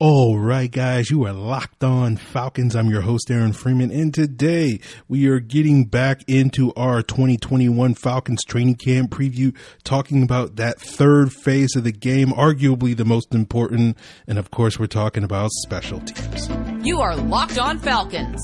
[0.00, 2.74] All right, guys, you are locked on Falcons.
[2.74, 8.42] I'm your host, Aaron Freeman, and today we are getting back into our 2021 Falcons
[8.42, 9.54] training camp preview,
[9.84, 13.96] talking about that third phase of the game, arguably the most important.
[14.26, 16.48] And of course, we're talking about special teams.
[16.84, 18.40] You are Locked On Falcons,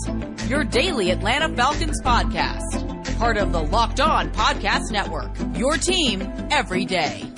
[0.49, 6.23] your daily Atlanta Falcons podcast, part of the Locked On Podcast Network, your team
[6.53, 7.29] every day.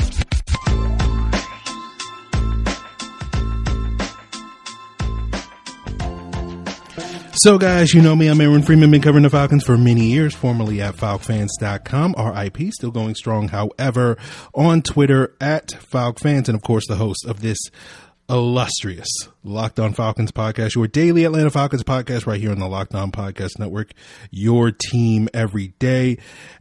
[7.45, 8.29] So, guys, you know me.
[8.29, 8.93] I'm Aaron Freeman.
[8.93, 12.15] Been covering the Falcons for many years, formerly at FalcFans.com.
[12.17, 13.49] RIP, still going strong.
[13.49, 14.17] However,
[14.55, 17.59] on Twitter at FalcFans, and of course, the host of this
[18.31, 19.09] illustrious
[19.43, 23.11] Locked On Falcons podcast, your daily Atlanta Falcons podcast, right here on the Locked On
[23.11, 23.91] Podcast Network.
[24.31, 26.19] Your team every day.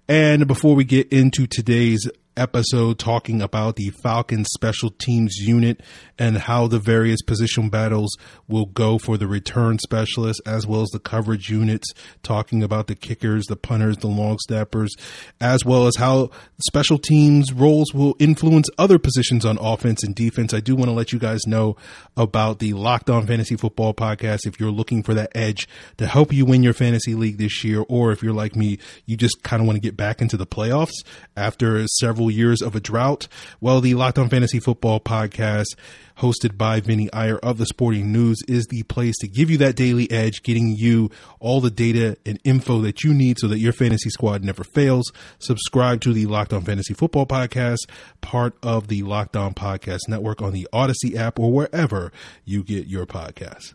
[0.07, 5.81] And before we get into today's episode talking about the Falcons special teams unit
[6.17, 8.15] and how the various position battles
[8.47, 11.87] will go for the return specialists as well as the coverage units,
[12.23, 14.93] talking about the kickers, the punters, the long snappers,
[15.39, 16.29] as well as how
[16.67, 20.53] special teams roles will influence other positions on offense and defense.
[20.53, 21.75] I do want to let you guys know
[22.15, 26.31] about the Locked On Fantasy Football podcast if you're looking for that edge to help
[26.31, 29.61] you win your fantasy league this year, or if you're like me, you just kind
[29.61, 30.93] of want to get back into the playoffs
[31.35, 33.27] after several years of a drought.
[33.59, 35.75] Well, the Locked On Fantasy Football podcast
[36.17, 39.75] hosted by Vinny Iyer of the Sporting News is the place to give you that
[39.75, 43.73] daily edge, getting you all the data and info that you need so that your
[43.73, 45.11] fantasy squad never fails.
[45.39, 47.87] Subscribe to the Locked On Fantasy Football podcast,
[48.21, 52.11] part of the Locked On Podcast Network on the Odyssey app or wherever
[52.45, 53.73] you get your podcasts.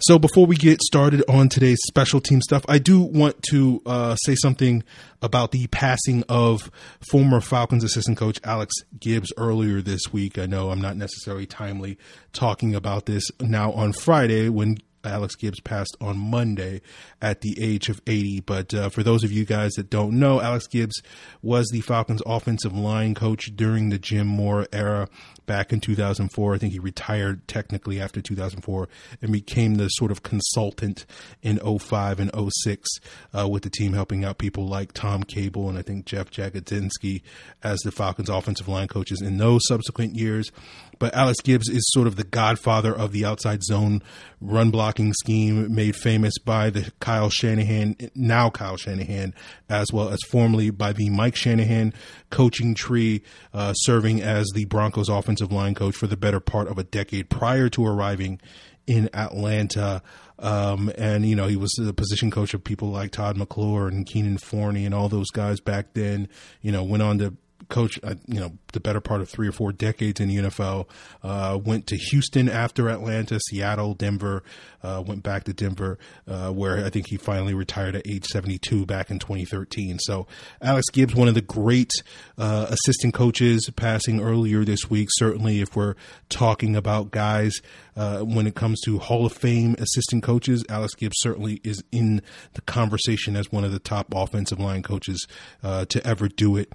[0.00, 4.16] So before we get started on today's special team stuff, I do want to uh,
[4.16, 4.82] say something
[5.22, 6.70] about the passing of
[7.10, 10.38] former Falcons assistant coach Alex Gibbs earlier this week.
[10.38, 11.98] I know I'm not necessarily timely
[12.32, 16.80] talking about this now on Friday when Alex Gibbs passed on Monday
[17.20, 18.40] at the age of 80.
[18.40, 21.00] But uh, for those of you guys that don't know, Alex Gibbs
[21.42, 25.08] was the Falcons offensive line coach during the Jim Mora era
[25.50, 26.54] back in 2004.
[26.54, 28.88] I think he retired technically after 2004
[29.20, 31.04] and became the sort of consultant
[31.42, 32.30] in 05 and
[32.62, 32.88] 06
[33.36, 37.22] uh, with the team helping out people like Tom Cable and I think Jeff Jagodzinski
[37.64, 40.52] as the Falcons offensive line coaches in those subsequent years.
[41.00, 44.02] But Alex Gibbs is sort of the godfather of the outside zone
[44.40, 49.34] run blocking scheme made famous by the Kyle Shanahan, now Kyle Shanahan,
[49.68, 51.92] as well as formerly by the Mike Shanahan
[52.30, 56.78] coaching tree, uh, serving as the Broncos offensive line coach for the better part of
[56.78, 58.40] a decade prior to arriving
[58.86, 60.02] in Atlanta.
[60.38, 64.06] Um, and you know he was the position coach of people like Todd McClure and
[64.06, 66.28] Kynan Forney and all those guys back then.
[66.62, 67.34] You know went on to
[67.68, 70.86] coach, uh, you know, the better part of three or four decades in the NFL.
[71.22, 74.42] Uh, went to Houston after Atlanta, Seattle, Denver.
[74.82, 78.86] Uh, went back to Denver, uh, where I think he finally retired at age 72
[78.86, 79.98] back in 2013.
[79.98, 80.26] So
[80.62, 81.90] Alex Gibbs, one of the great
[82.38, 85.08] uh, assistant coaches, passing earlier this week.
[85.12, 85.96] Certainly, if we're
[86.30, 87.60] talking about guys
[87.94, 92.22] uh, when it comes to Hall of Fame assistant coaches, Alex Gibbs certainly is in
[92.54, 95.26] the conversation as one of the top offensive line coaches
[95.62, 96.72] to ever do it.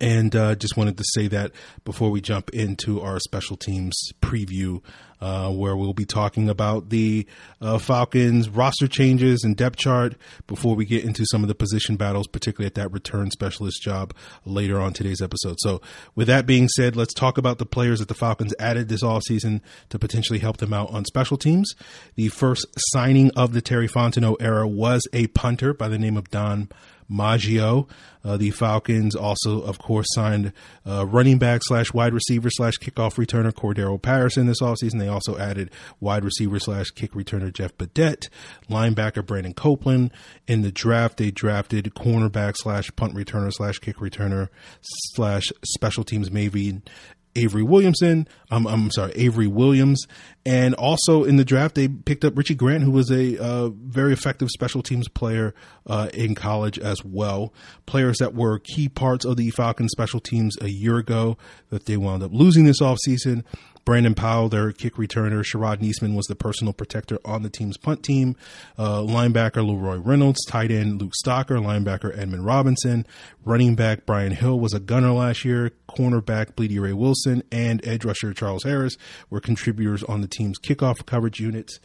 [0.00, 1.52] And uh, just wanted to say that
[1.84, 4.82] before we jump into our special teams preview,
[5.24, 7.26] uh, where we'll be talking about the
[7.62, 10.16] uh, Falcons roster changes and depth chart
[10.46, 14.12] before we get into some of the position battles, particularly at that return specialist job
[14.44, 15.56] later on today's episode.
[15.60, 15.80] So,
[16.14, 19.62] with that being said, let's talk about the players that the Falcons added this offseason
[19.88, 21.74] to potentially help them out on special teams.
[22.16, 26.30] The first signing of the Terry Fontenot era was a punter by the name of
[26.30, 26.68] Dom
[27.08, 27.86] Maggio.
[28.24, 30.52] Uh, the Falcons also, of course, signed
[30.86, 34.98] uh, running back slash wide receiver slash kickoff returner Cordarrelle Patterson this offseason.
[34.98, 35.70] They also added
[36.00, 38.28] wide receiver slash kick returner Jeff Badet,
[38.70, 40.10] linebacker Brandon Copeland.
[40.46, 44.48] In the draft, they drafted cornerback slash punt returner slash kick returner
[44.80, 46.80] slash special teams maybe
[47.36, 48.28] Avery Williamson.
[48.50, 50.06] Um, I'm sorry, Avery Williams,
[50.46, 54.12] and also in the draft they picked up Richie Grant, who was a uh, very
[54.12, 55.54] effective special teams player
[55.86, 57.52] uh, in college as well.
[57.86, 61.36] Players that were key parts of the Falcons special teams a year ago
[61.70, 63.44] that they wound up losing this offseason.
[63.84, 65.44] Brandon Powell, their kick returner.
[65.44, 68.36] Sherrod Neasman was the personal protector on the team's punt team.
[68.78, 73.06] Uh, linebacker LaRoy Reynolds, tight end Luke Stocker, linebacker Edmund Robinson,
[73.44, 75.72] running back Brian Hill was a gunner last year.
[75.88, 78.96] Cornerback Blidi Wreh-Wilson, and edge rusher Charles Harris
[79.30, 81.78] were contributors on the team's kickoff coverage units.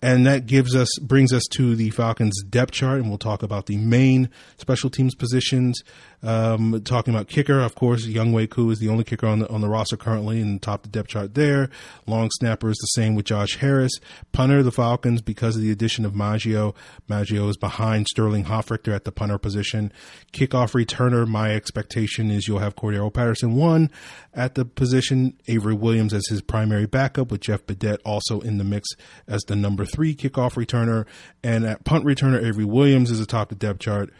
[0.00, 3.66] And that gives us, brings us to the Falcons depth chart, and we'll talk about
[3.66, 5.82] the main special teams positions.
[6.22, 9.60] Um, talking about kicker, of course, Younghoe Koo is the only kicker on the, on
[9.60, 11.70] the roster currently and top the depth chart there.
[12.06, 13.92] Long snapper is the same with Josh Harris.
[14.32, 16.74] Punter, the Falcons, because of the addition of Maggio.
[17.08, 19.92] Maggio is behind Sterling Hofrichter at the punter position.
[20.32, 23.90] Kickoff returner, my expectation is you'll have Cordarrelle Patterson one
[24.34, 25.36] at the position.
[25.46, 28.88] Avery Williams as his primary backup with Jeff Badet also in the mix
[29.26, 31.06] as the number three kickoff returner.
[31.42, 34.12] And at punt returner, Avery Williams is atop the depth chart.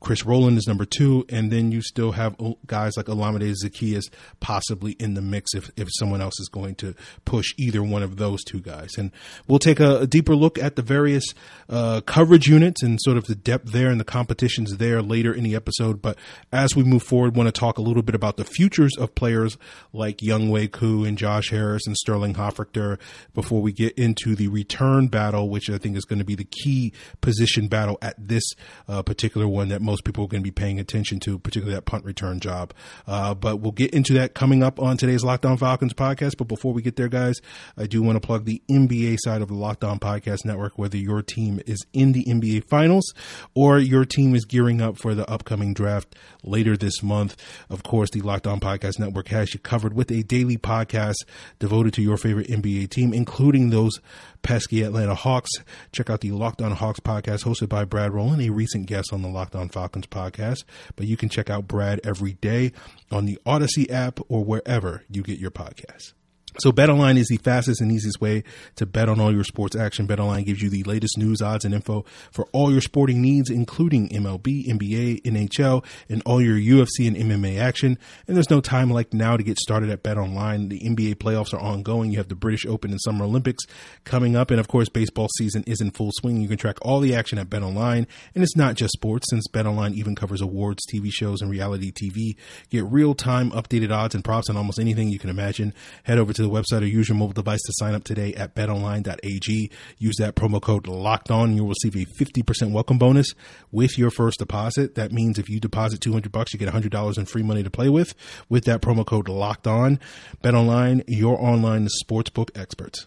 [0.00, 2.34] Chris Rowland is number two, and then you still have
[2.66, 4.10] guys like Olamide Zaccheaus
[4.40, 6.94] possibly in the mix if, if someone else is going to
[7.24, 8.96] push either one of those two guys.
[8.96, 9.10] And
[9.46, 11.24] we'll take a, a deeper look at the various
[11.68, 15.44] uh, coverage units and sort of the depth there and the competitions there later in
[15.44, 16.00] the episode.
[16.00, 16.18] But
[16.50, 19.58] as we move forward, want to talk a little bit about the futures of players
[19.92, 22.98] like Younghoe Koo and Josh Harris and Sterling Hofrichter
[23.34, 26.44] before we get into the return battle, which I think is going to be the
[26.44, 28.44] key position battle at this
[28.88, 31.86] uh, particular one that most people are going to be paying attention to, particularly that
[31.86, 32.72] punt return job.
[33.06, 36.36] Uh, but we'll get into that coming up on today's Locked On Falcons podcast.
[36.36, 37.40] But before we get there, guys,
[37.76, 40.96] I do want to plug the NBA side of the Locked On Podcast Network, whether
[40.96, 43.12] your team is in the NBA Finals
[43.54, 47.36] or your team is gearing up for the upcoming draft later this month.
[47.68, 51.16] Of course, the Locked On Podcast Network has you covered with a daily podcast
[51.58, 54.00] devoted to your favorite NBA team, including those
[54.42, 55.50] pesky Atlanta Hawks.
[55.92, 59.22] Check out the Locked On Hawks podcast hosted by Brad Rowland, a recent guest on
[59.22, 60.64] the Locked On Falcons podcast.
[60.96, 62.72] But you can check out Brad every day
[63.10, 66.12] on the Odyssey app or wherever you get your podcasts.
[66.58, 68.42] So BetOnline is the fastest and easiest way
[68.76, 70.08] to bet on all your sports action.
[70.08, 74.08] BetOnline gives you the latest news, odds, and info for all your sporting needs, including
[74.08, 77.96] MLB, NBA, NHL, and all your UFC and MMA action.
[78.26, 80.70] And there's no time like now to get started at BetOnline.
[80.70, 82.10] The NBA playoffs are ongoing.
[82.10, 83.64] You have the British Open and Summer Olympics
[84.04, 86.40] coming up, and of course, baseball season is in full swing.
[86.40, 89.94] You can track all the action at BetOnline, and it's not just sports, since BetOnline
[89.94, 92.34] even covers awards, TV shows, and reality TV.
[92.70, 95.72] Get real time updated odds and props on almost anything you can imagine.
[96.02, 98.34] Head over to to the website or use your mobile device to sign up today
[98.34, 99.70] at betonline.ag.
[99.98, 101.54] Use that promo code locked on.
[101.54, 103.34] You'll receive a 50% welcome bonus
[103.70, 104.94] with your first deposit.
[104.94, 107.88] That means if you deposit 200 bucks, you get $100 in free money to play
[107.88, 108.14] with
[108.48, 110.00] with that promo code locked on.
[110.42, 113.06] BetOnline, your online sportsbook experts.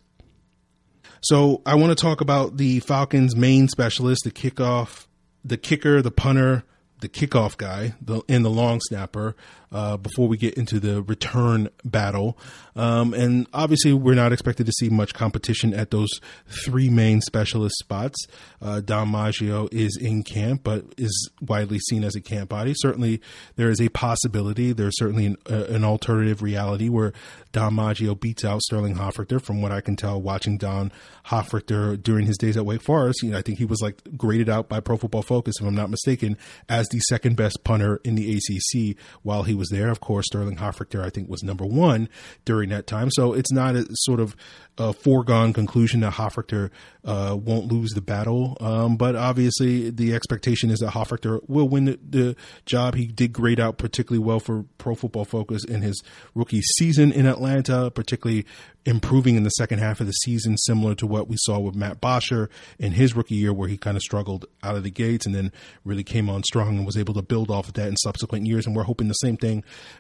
[1.22, 5.08] So I want to talk about the Falcons main specialist, the kickoff,
[5.44, 6.64] the kicker, the punter,
[7.00, 9.36] the kickoff guy, the and the long snapper,
[9.74, 12.38] uh, before we get into the return battle.
[12.76, 16.10] Um, and obviously, we're not expected to see much competition at those
[16.48, 18.18] three main specialist spots.
[18.62, 22.74] Uh, Dom Maggio is in camp, but is widely seen as a camp body.
[22.78, 23.22] Certainly,
[23.56, 24.74] there is a possibility.
[24.74, 27.14] There's certainly an, uh, an alternative reality where
[27.52, 29.42] Dom Maggio beats out Sterling Hofrichter.
[29.42, 30.92] From what I can tell, watching Don
[31.28, 34.50] Hofrichter during his days at Wake Forest, you know, I think he was like graded
[34.50, 36.38] out by Pro Football Focus, if I'm not mistaken,
[36.70, 39.90] as the second best punter in the ACC while he was there.
[39.90, 42.10] Of course, Sterling Hofrichter, I think, was number one
[42.46, 43.10] during that time.
[43.12, 44.36] So it's not a sort of
[44.78, 46.72] a foregone conclusion that Hofrichter
[47.06, 48.58] uh, won't lose the battle.
[48.60, 52.96] Um, but obviously, the expectation is that Hofrichter will win the, the, job.
[52.96, 56.02] He did grade out particularly well for Pro Football Focus in his
[56.34, 58.46] rookie season in Atlanta, particularly
[58.86, 62.02] improving in the second half of the season, similar to what we saw with Matt
[62.02, 62.50] Bosher
[62.80, 65.52] in his rookie year, where he kind of struggled out of the gates and then
[65.86, 68.66] really came on strong and was able to build off of that in subsequent years.
[68.66, 69.53] And we're hoping the same thing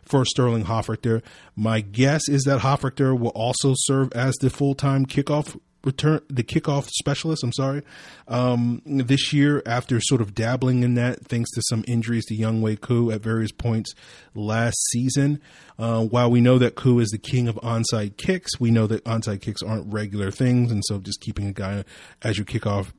[0.03, 1.21] for Sterling Hofrichter.
[1.55, 6.43] My guess is that Hofrichter will also serve as the full time kickoff return the
[6.43, 7.43] kickoff specialist.
[7.43, 7.83] I'm sorry.
[8.27, 12.79] Um, this year, after sort of dabbling in that, thanks to some injuries to Younghoe
[12.79, 13.93] Koo at various points
[14.33, 15.41] last season.
[15.77, 19.03] Uh, while we know that Koo is the king of onside kicks, we know that
[19.03, 21.83] onside kicks aren't regular things, and so just keeping a guy
[22.21, 22.93] as your kickoff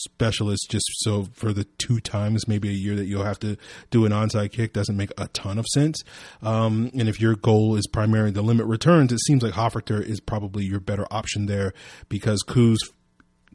[0.00, 3.56] specialist just so for the two times maybe a year that you'll have to
[3.90, 6.02] do an onside kick doesn't make a ton of sense.
[6.42, 10.20] Um, and if your goal is primarily to limit returns, it seems like Hofrichter is
[10.20, 11.72] probably your better option there
[12.08, 12.80] because Koo's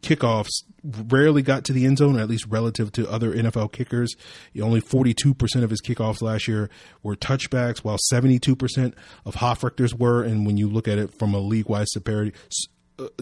[0.02, 4.16] kickoffs rarely got to the end zone, at least relative to other NFL kickers.
[4.62, 6.70] Only 42% of his kickoffs last year
[7.02, 8.94] were touchbacks, while 72%
[9.26, 10.24] of Hofrichter's were.
[10.24, 11.88] And when you look at it from a league wide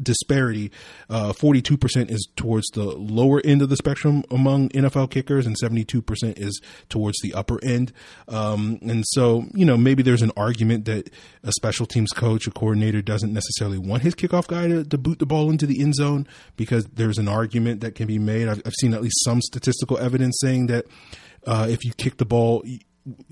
[0.01, 0.71] disparity, disparity.
[1.09, 6.37] Uh, 42% is towards the lower end of the spectrum among NFL kickers, and 72%
[6.37, 7.91] is towards the upper end.
[8.27, 11.09] Um, and so, you know, maybe there's an argument that
[11.43, 15.19] a special teams coach, a coordinator, doesn't necessarily want his kickoff guy to, to boot
[15.19, 18.47] the ball into the end zone because there's an argument that can be made.
[18.47, 20.85] I've, I've seen at least some statistical evidence saying that
[21.45, 22.63] uh, if you kick the ball,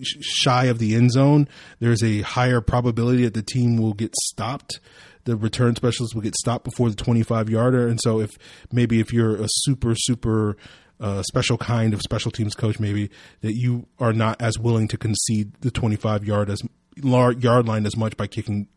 [0.02, 1.48] shy of the end zone,
[1.80, 4.82] there's a higher probability that the team will get stopped
[5.26, 7.88] the return specialist will get stopped before the 25 yarder.
[7.88, 8.32] And so if
[8.72, 10.58] maybe if you're a super, super
[11.00, 13.10] uh, special kind of special teams coach, maybe
[13.42, 16.62] that you are not as willing to concede the 25 yard as
[16.98, 18.68] yard line as much by kicking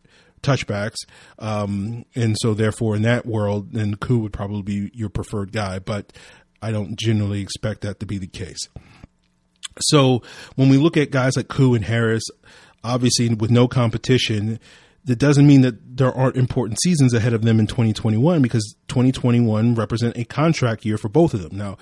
[0.42, 0.96] touchbacks.
[1.38, 5.78] Um, and so therefore in that world, then Koo would probably be your preferred guy,
[5.78, 6.12] but
[6.62, 8.68] I don't generally expect that to be the case.
[9.80, 10.22] So
[10.54, 12.22] when we look at guys like Koo and Harris,
[12.84, 14.60] obviously with no competition,
[15.04, 19.74] that doesn't mean that there aren't important seasons ahead of them in 2021 because 2021
[19.74, 21.56] represent a contract year for both of them.
[21.56, 21.76] Now,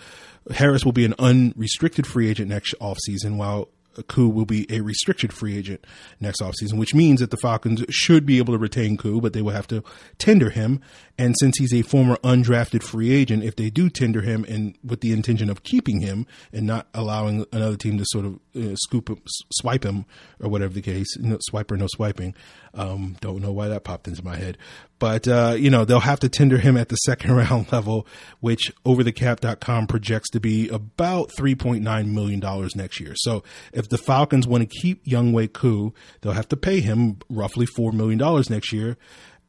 [0.51, 3.69] Harris will be an unrestricted free agent next offseason while
[4.09, 5.85] Koo will be a restricted free agent
[6.21, 9.43] next offseason, which means that the Falcons should be able to retain Koo, but they
[9.43, 9.83] will have to
[10.19, 10.81] tender him.
[11.19, 15.01] And since he's a former undrafted free agent, if they do tender him and with
[15.01, 19.09] the intention of keeping him and not allowing another team to sort of uh, scoop
[19.09, 19.23] him,
[19.53, 20.07] swipe him
[20.41, 22.35] or whatever the case, no, swiper, no swiping.
[22.75, 24.57] Um, don't know why that popped into my head,
[25.03, 28.07] but, uh, you know, they'll have to tender him at the second round level,
[28.39, 33.15] which overthecap.com projects to be about $3.9 million next year.
[33.17, 33.43] So
[33.73, 37.93] if the Falcons want to keep Younghoe Koo, they'll have to pay him roughly $4
[37.93, 38.97] million next year.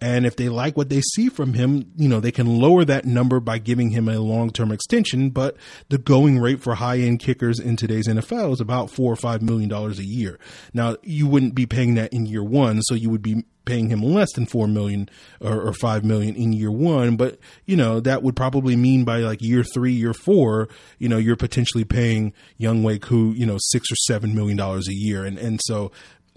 [0.04, 3.06] And if they like what they see from him, you know, they can lower that
[3.06, 5.30] number by giving him a long term extension.
[5.30, 5.56] But
[5.88, 9.42] the going rate for high end kickers in today's NFL is about four or five
[9.42, 10.40] million dollars a year.
[10.74, 14.02] Now, you wouldn't be paying that in year one, so you would be paying him
[14.02, 15.08] less than four million
[15.40, 17.16] or, or, five million in year one.
[17.16, 20.68] But you know that would probably mean by like year three, year four,
[21.00, 24.94] you know you're potentially paying Younghoe Koo, you know six or seven million dollars a
[24.94, 25.94] year, and and so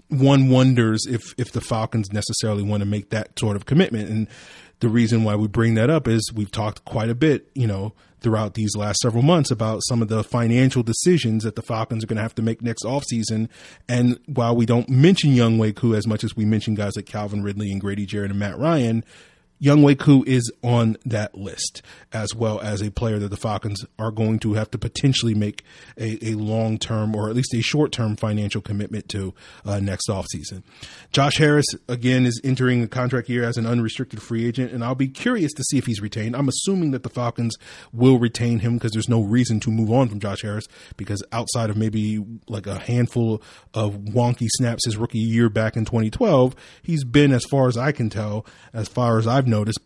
[0.09, 4.09] one wonders if if the Falcons necessarily want to make that sort of commitment.
[4.09, 4.27] And
[4.79, 7.93] the reason why we bring that up is we've talked quite a bit, you know,
[8.19, 12.07] throughout these last several months about some of the financial decisions that the Falcons are
[12.07, 13.49] going to have to make next offseason.
[13.87, 17.43] And while we don't mention Younghoe Koo as much as we mention guys like Calvin
[17.43, 19.03] Ridley and Grady Jarrett and Matt Ryan,
[19.61, 21.81] Younghoe Koo is on that list,
[22.13, 25.63] as well as a player that the Falcons are going to have to potentially make
[25.97, 29.33] a, a long term or at least a short term financial commitment to
[29.65, 30.61] uh, next offseason.
[31.11, 34.95] Josh Harris, again, is entering a contract year as an unrestricted free agent, and I'll
[34.95, 36.35] be curious to see if he's retained.
[36.35, 37.55] I'm assuming that the Falcons
[37.91, 41.69] will retain him because there's no reason to move on from Josh Harris because outside
[41.69, 43.41] of maybe like a handful
[43.73, 47.91] of wonky snaps his rookie year back in 2012, he's been, as far as I
[47.91, 49.79] can tell, as far as I've I've noticed,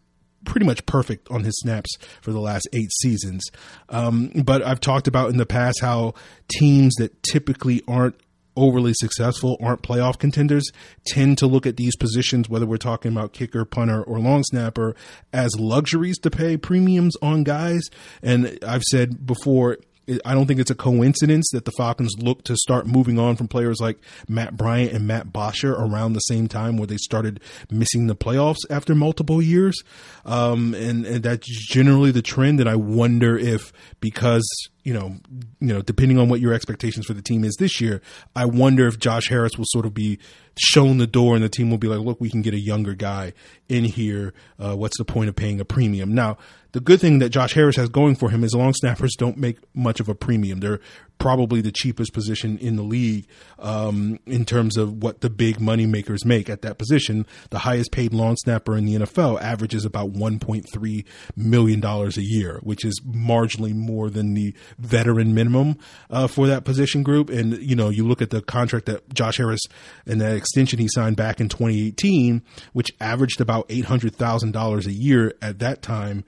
[0.44, 3.44] pretty much perfect on his snaps for the last eight seasons.
[3.89, 6.15] Um, but I've talked about in the past how
[6.50, 8.15] teams that typically aren't
[8.58, 10.70] overly successful, aren't playoff contenders,
[11.06, 14.96] tend to look at these positions, whether we're talking about kicker, punter, or long snapper,
[15.32, 17.84] as luxuries to pay premiums on guys.
[18.24, 19.77] And I've said before,
[20.25, 23.48] I don't think it's a coincidence that the Falcons look to start moving on from
[23.48, 27.39] players like Matt Bryant and Matt Bosher around the same time where they started
[27.70, 29.81] missing the playoffs after multiple years.
[30.25, 32.60] Um, and, and that's generally the trend.
[32.60, 34.48] And I wonder if because
[34.84, 35.16] you know,
[35.60, 38.02] you know, depending on what your expectations for the team is this year,
[38.36, 40.20] I wonder if Josh Harris will sort of be
[40.58, 42.94] shown the door and the team will be like, look, we can get a younger
[42.94, 43.34] guy
[43.70, 44.34] in here.
[44.60, 46.14] Uh, what's the point of paying a premium?
[46.14, 46.38] Now,
[46.72, 49.58] the good thing that Josh Harris has going for him is long snappers don't make
[49.74, 50.60] much of a premium.
[50.62, 50.80] They're
[51.22, 53.28] probably the cheapest position in the league
[53.60, 57.28] um, in terms of what the big money makers make at that position.
[57.51, 62.84] The highest paid long snapper in the NFL averages about $1.3 million a year, which
[62.84, 65.78] is marginally more than the veteran minimum
[66.10, 67.30] uh, for that position group.
[67.30, 69.62] And, you know, you look at the contract that Josh Harris
[70.08, 72.42] and that extension he signed back in 2018,
[72.74, 76.25] which averaged about $800,000 a year at that time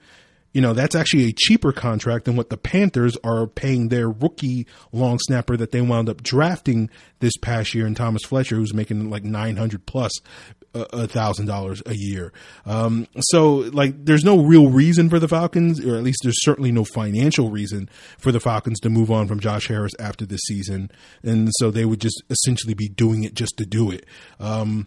[0.54, 4.66] you know, that's actually a cheaper contract than what the Panthers are paying their rookie
[4.92, 9.10] long snapper that they wound up drafting this past year in Thomas Fletcher, who's making
[9.10, 10.12] like 900 plus
[10.74, 12.32] a thousand dollars a year.
[12.66, 16.70] Um, so like, there's no real reason for the Falcons, or at least there's certainly
[16.70, 20.90] no financial reason for the Falcons to move on from Josh Harris after this season.
[21.24, 24.06] And so they would just essentially be doing it just to do it.
[24.38, 24.86] Um,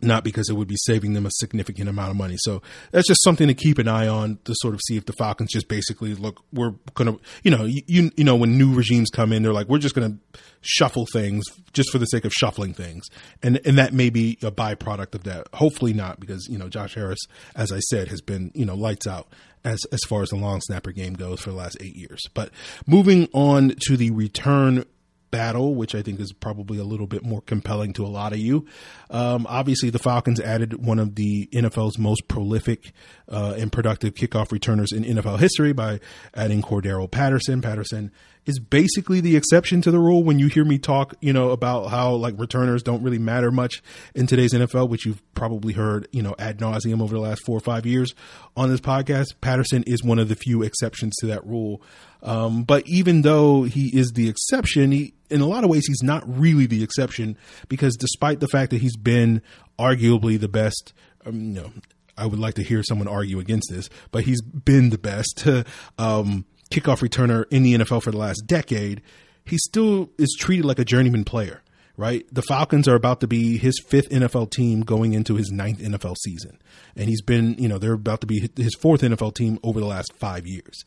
[0.00, 2.36] not because it would be saving them a significant amount of money.
[2.38, 5.12] So that's just something to keep an eye on to sort of see if the
[5.12, 9.10] Falcons just basically look, we're going to, you know, you, you know, when new regimes
[9.10, 12.32] come in, they're like, we're just going to shuffle things just for the sake of
[12.32, 13.06] shuffling things.
[13.42, 15.48] And, and that may be a byproduct of that.
[15.54, 17.20] Hopefully not because, you know, Josh Harris,
[17.54, 19.28] as I said, has been, you know, lights out
[19.64, 22.20] as, as far as the long snapper game goes for the last eight years.
[22.34, 22.50] But
[22.86, 24.84] moving on to the return
[25.30, 28.38] battle, which I think is probably a little bit more compelling to a lot of
[28.38, 28.66] you.
[29.10, 32.92] Um, obviously, the Falcons added one of the NFL's most prolific
[33.28, 36.00] uh, and productive kickoff returners in NFL history by
[36.34, 37.60] adding Cordarrelle Patterson.
[37.60, 38.10] Patterson
[38.48, 41.88] is basically the exception to the rule when you hear me talk, you know, about
[41.88, 43.82] how like returners don't really matter much
[44.14, 47.58] in today's NFL, which you've probably heard, you know, ad nauseum over the last four
[47.58, 48.14] or five years
[48.56, 49.34] on this podcast.
[49.42, 51.82] Patterson is one of the few exceptions to that rule.
[52.22, 56.02] Um, but even though he is the exception, he, in a lot of ways, he's
[56.02, 57.36] not really the exception
[57.68, 59.42] because despite the fact that he's been
[59.78, 60.94] arguably the best,
[61.26, 61.72] um, you know,
[62.16, 65.46] I would like to hear someone argue against this, but he's been the best
[65.98, 69.02] um, kickoff returner in the NFL for the last decade.
[69.44, 71.62] He still is treated like a journeyman player,
[71.96, 72.26] right?
[72.30, 76.16] The Falcons are about to be his fifth NFL team going into his ninth NFL
[76.22, 76.58] season.
[76.96, 79.86] And he's been, you know, they're about to be his fourth NFL team over the
[79.86, 80.84] last five years.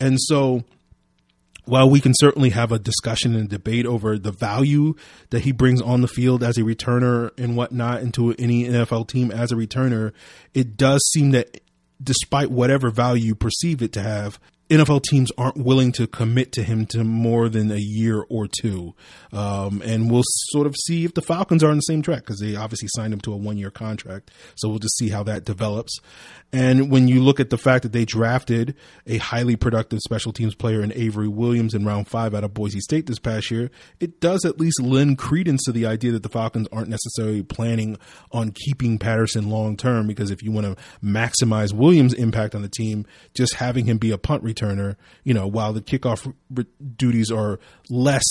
[0.00, 0.64] And so
[1.66, 4.94] while we can certainly have a discussion and debate over the value
[5.30, 9.30] that he brings on the field as a returner and whatnot into any NFL team
[9.30, 10.12] as a returner,
[10.52, 11.60] it does seem that
[12.02, 16.62] despite whatever value you perceive it to have, NFL teams aren't willing to commit to
[16.62, 18.94] him to more than a year or two.
[19.32, 22.38] Um, and we'll sort of see if the Falcons are on the same track because
[22.38, 24.30] they obviously signed him to a one year contract.
[24.54, 25.98] So we'll just see how that develops.
[26.52, 30.54] And when you look at the fact that they drafted a highly productive special teams
[30.54, 34.20] player in Avery Williams in round five out of Boise State this past year, it
[34.20, 37.98] does at least lend credence to the idea that the Falcons aren't necessarily planning
[38.30, 42.68] on keeping Patterson long term because if you want to maximize Williams' impact on the
[42.68, 46.66] team, just having him be a punt return returner, you know, while the kickoff re-
[46.96, 48.24] duties are less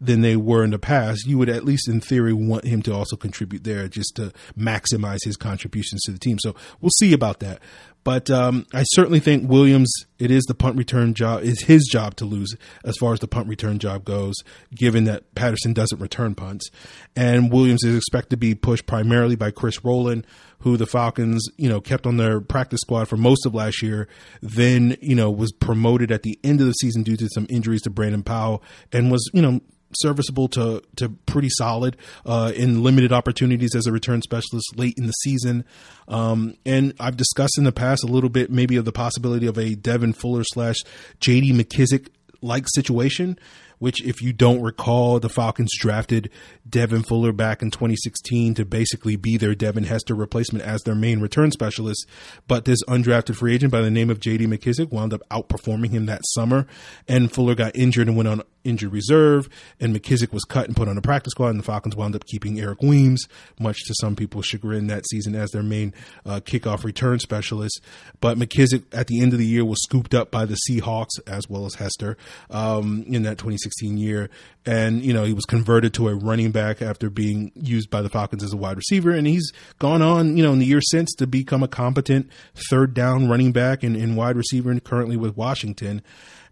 [0.00, 2.94] than they were in the past, you would at least in theory want him to
[2.94, 6.38] also contribute there just to maximize his contributions to the team.
[6.40, 7.60] So we'll see about that.
[8.06, 12.14] But um, I certainly think Williams, it is the punt return job, is his job
[12.18, 14.36] to lose as far as the punt return job goes,
[14.72, 16.70] given that Patterson doesn't return punts.
[17.16, 20.24] And Williams is expected to be pushed primarily by Chris Rowland,
[20.60, 24.06] who the Falcons, you know, kept on their practice squad for most of last year,
[24.40, 27.82] then, you know, was promoted at the end of the season due to some injuries
[27.82, 29.60] to Brandon Powell and was, you know,
[29.94, 35.06] serviceable to to pretty solid uh, in limited opportunities as a return specialist late in
[35.06, 35.64] the season.
[36.08, 39.58] Um, and I've discussed in the past a little bit maybe of the possibility of
[39.58, 40.76] a Devin Fuller slash
[41.20, 41.52] J.D.
[41.52, 42.08] McKissic
[42.42, 43.38] like situation
[43.78, 46.30] which, if you don't recall, the Falcons drafted
[46.68, 51.20] Devin Fuller back in 2016 to basically be their Devin Hester replacement as their main
[51.20, 52.06] return specialist.
[52.48, 56.06] But this undrafted free agent by the name of JD McKissic wound up outperforming him
[56.06, 56.66] that summer,
[57.06, 60.88] and Fuller got injured and went on injured reserve, and McKissic was cut and put
[60.88, 63.26] on the practice squad, and the Falcons wound up keeping Eric Weems,
[63.60, 67.80] much to some people's chagrin that season, as their main uh, kickoff return specialist.
[68.20, 71.48] But McKissic, at the end of the year, was scooped up by the Seahawks as
[71.48, 72.16] well as Hester
[72.50, 74.30] um, in that 2016 2016 year.
[74.64, 78.08] And, you know, he was converted to a running back after being used by the
[78.08, 79.12] Falcons as a wide receiver.
[79.12, 82.30] And he's gone on, you know, in the year since to become a competent
[82.68, 86.02] third down running back and, and wide receiver and currently with Washington.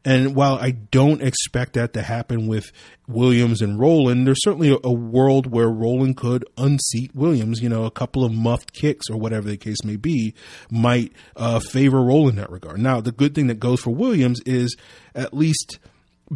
[0.07, 2.71] And while I don't expect that to happen with
[3.09, 7.63] Williams and Rowland, there's certainly a, a, world where Rowland could unseat Williams.
[7.63, 10.35] You know, a couple of muffed kicks or whatever the case may be
[10.71, 12.81] might uh, favor Rowland in that regard.
[12.81, 14.77] Now, the good thing that goes for Williams is
[15.15, 15.79] at least–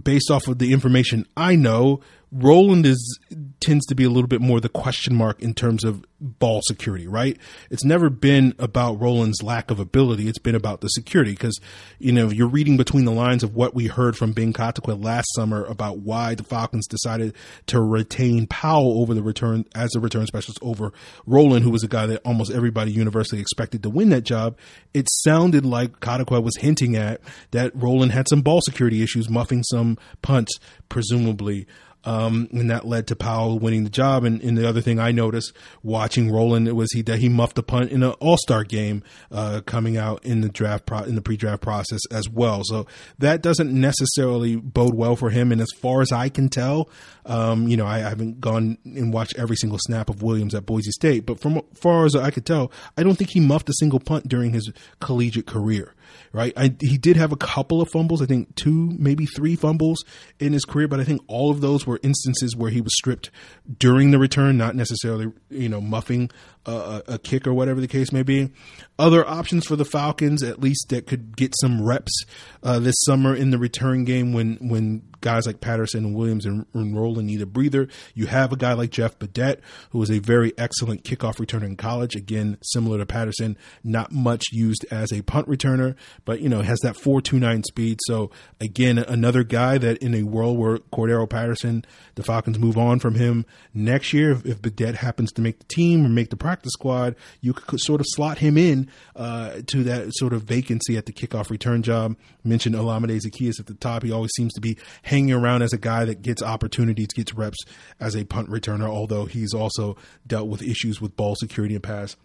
[0.05, 3.19] based off of the information I know, Rowland is
[3.61, 7.07] tends to be a little bit more the question mark in terms of ball security,
[7.07, 7.39] right?
[7.71, 10.29] It's never been about Rowland's lack of ability.
[10.29, 11.59] It's been about the security because,
[11.99, 15.29] you know, you're reading between the lines of what we heard from Ben Kotwica last
[15.35, 17.35] summer about why the Falcons decided
[17.67, 20.93] to retain Powell over the return as a return specialist over
[21.27, 24.57] Rowland, who was a guy that almost everybody universally expected to win that job.
[24.93, 27.21] It sounded like Kotwica was hinting at
[27.53, 31.67] that Rowland had some ball security issues, muffing some punts, presumably.
[32.09, 34.25] Um, and that led to Powell winning the job.
[34.25, 37.63] And, and, the other thing I noticed watching Rowland was he that he muffed a
[37.63, 41.21] punt in an All Star game uh, coming out in the draft pro- in the
[41.21, 42.63] pre draft process as well.
[42.65, 42.87] So
[43.19, 45.53] that doesn't necessarily bode well for him.
[45.53, 46.89] And as far as I can tell,
[47.27, 50.65] um, you know, I, I, haven't gone and watched every single snap of Williams at
[50.65, 53.75] Boise State, but from far as I could tell, I don't think he muffed a
[53.75, 55.95] single punt during his collegiate career
[56.33, 56.53] right?
[56.57, 60.05] I, he did have a couple of fumbles, I think two, maybe three fumbles
[60.39, 63.31] in his career, but I think all of those were instances where he was stripped
[63.79, 66.31] during the return, not necessarily, you know, muffing
[66.69, 68.51] a, a, kick or whatever the case may be.
[68.99, 72.25] Other options for the Falcons, at least that could get some reps
[72.63, 76.67] uh, this summer in the return game when when guys like Patterson and Williams and,
[76.75, 77.89] and Rowland need a breather.
[78.15, 79.59] You have a guy like Jeff Badet,
[79.91, 82.15] who was a very excellent kickoff returner in college.
[82.15, 86.81] Again, similar to Patterson, not much used as a punt returner, but you know has
[86.81, 87.99] that four two nine speed.
[88.07, 91.85] So again, another guy that in a world where Cordarrelle Patterson,
[92.17, 95.65] the Falcons move on from him next year, if, if Badet happens to make the
[95.67, 99.85] team or make the practice squad, you could sort of slot him in uh, to
[99.85, 102.17] that sort of vacancy at the kickoff return job.
[102.45, 104.03] Mentioned Olamide Zaccheaus at the top.
[104.03, 107.59] He always seems to be hanging around as a guy that gets opportunities, gets reps
[108.01, 112.17] as a punt returner, although he's also dealt with issues with ball security and pass.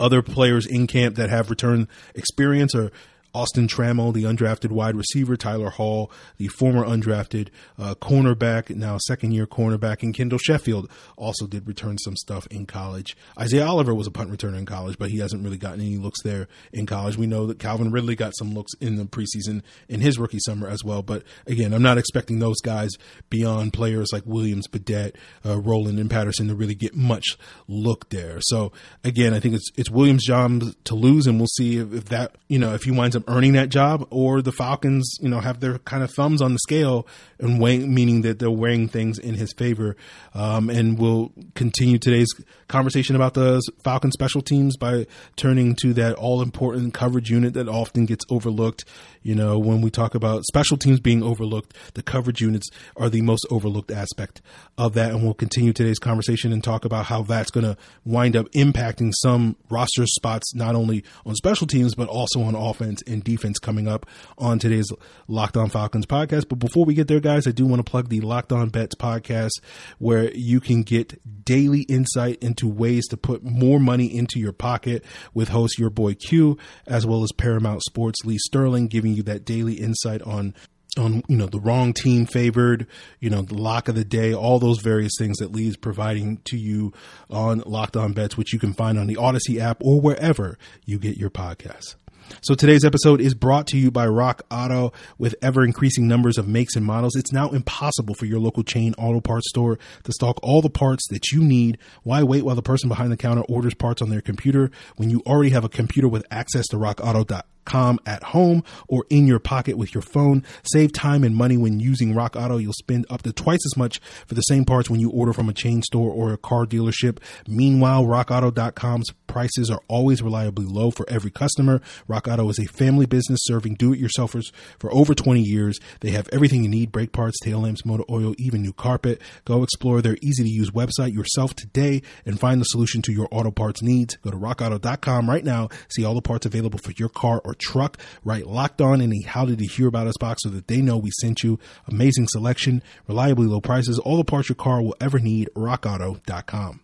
[0.00, 2.90] Other players in camp that have return experience are
[3.34, 9.32] Austin Trammell, the undrafted wide receiver, Tyler Hall, the former undrafted uh, cornerback, now second
[9.32, 13.16] year cornerback, and Kendall Sheffield also did return some stuff in college.
[13.38, 16.22] Isaiah Oliver was a punt returner in college, but he hasn't really gotten any looks
[16.22, 17.16] there in college.
[17.16, 20.68] We know that Calvin Ridley got some looks in the preseason in his rookie summer
[20.68, 21.02] as well.
[21.02, 22.90] But again, I'm not expecting those guys
[23.30, 25.14] beyond players like Williams, Badet,
[25.44, 28.40] uh, Rowland, and Patterson to really get much look there.
[28.42, 28.72] So
[29.04, 32.36] again, I think it's it's Williams' job to lose, and we'll see if, if that
[32.48, 35.60] you know if he winds up earning that job, or the Falcons, you know, have
[35.60, 37.06] their kind of thumbs on the scale
[37.38, 39.96] and weighing, meaning that they're weighing things in his favor.
[40.34, 42.32] Um, and we'll continue today's
[42.68, 45.06] conversation about the Falcon special teams by
[45.36, 48.84] turning to that all important coverage unit that often gets overlooked.
[49.22, 53.22] You know, when we talk about special teams being overlooked, the coverage units are the
[53.22, 54.42] most overlooked aspect
[54.76, 55.12] of that.
[55.12, 59.12] And we'll continue today's conversation and talk about how that's going to wind up impacting
[59.22, 63.88] some roster spots, not only on special teams, but also on offense and defense coming
[63.88, 64.06] up
[64.38, 64.90] on today's
[65.28, 66.48] Locked On Falcons podcast.
[66.48, 68.94] But before we get there, guys, I do want to plug the Locked On Bets
[68.96, 69.60] podcast
[69.98, 75.04] where you can get daily insight into ways to put more money into your pocket
[75.34, 79.44] with host your boy Q, as well as Paramount Sports Lee Sterling, giving you that
[79.44, 80.54] daily insight on
[80.98, 82.86] on you know the wrong team favored,
[83.20, 86.38] you know the lock of the day, all those various things that Lee is providing
[86.44, 86.92] to you
[87.30, 90.98] on Locked On Bets, which you can find on the Odyssey app or wherever you
[90.98, 91.94] get your podcasts.
[92.40, 94.92] So today's episode is brought to you by Rock Auto.
[95.18, 98.94] With ever increasing numbers of makes and models, it's now impossible for your local chain
[98.96, 101.78] auto parts store to stock all the parts that you need.
[102.04, 105.22] Why wait while the person behind the counter orders parts on their computer when you
[105.26, 107.42] already have a computer with access to rockauto.com?
[107.64, 110.44] Com at home or in your pocket with your phone.
[110.64, 112.58] Save time and money when using Rock Auto.
[112.58, 115.48] You'll spend up to twice as much for the same parts when you order from
[115.48, 117.18] a chain store or a car dealership.
[117.46, 121.80] Meanwhile, rockauto.com's prices are always reliably low for every customer.
[122.06, 125.78] Rock Auto is a family business serving do-it-yourselfers for over 20 years.
[126.00, 129.22] They have everything you need, brake parts, tail lamps, motor oil, even new carpet.
[129.44, 133.28] Go explore their easy to use website yourself today and find the solution to your
[133.30, 134.16] auto parts needs.
[134.16, 135.68] Go to rockauto.com right now.
[135.88, 137.98] See all the parts available for your car or truck.
[138.24, 140.80] Right, locked on in the How Did You Hear About Us box so that they
[140.80, 141.58] know we sent you.
[141.86, 145.48] Amazing selection, reliably low prices, all the parts your car will ever need.
[145.54, 146.81] RockAuto.com.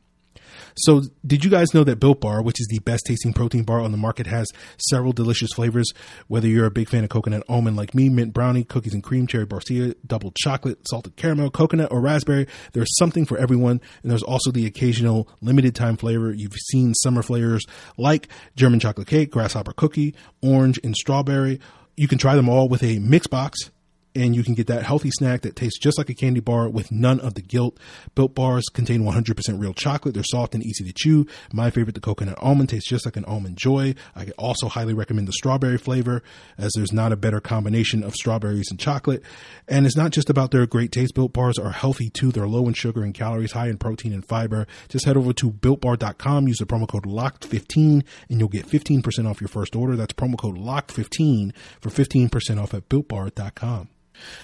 [0.76, 3.80] So, did you guys know that Built Bar, which is the best tasting protein bar
[3.80, 4.46] on the market, has
[4.78, 5.92] several delicious flavors?
[6.26, 9.26] Whether you're a big fan of coconut almond like me, mint brownie, cookies and cream,
[9.26, 13.80] cherry barcia, double chocolate, salted caramel, coconut, or raspberry, there's something for everyone.
[14.02, 16.32] And there's also the occasional limited time flavor.
[16.32, 17.64] You've seen summer flavors
[17.96, 21.60] like German chocolate cake, grasshopper cookie, orange, and strawberry.
[21.96, 23.70] You can try them all with a mix box
[24.14, 26.90] and you can get that healthy snack that tastes just like a candy bar with
[26.90, 27.78] none of the guilt.
[28.14, 30.14] Built bars contain 100% real chocolate.
[30.14, 31.26] They're soft and easy to chew.
[31.52, 33.94] My favorite, the coconut almond, tastes just like an almond joy.
[34.16, 36.22] I also highly recommend the strawberry flavor
[36.56, 39.22] as there's not a better combination of strawberries and chocolate.
[39.68, 41.14] And it's not just about their great taste.
[41.14, 42.32] Built bars are healthy too.
[42.32, 44.66] They're low in sugar and calories, high in protein and fiber.
[44.88, 49.40] Just head over to builtbar.com, use the promo code LOCKED15 and you'll get 15% off
[49.40, 49.96] your first order.
[49.96, 53.88] That's promo code LOCKED15 for 15% off at builtbar.com.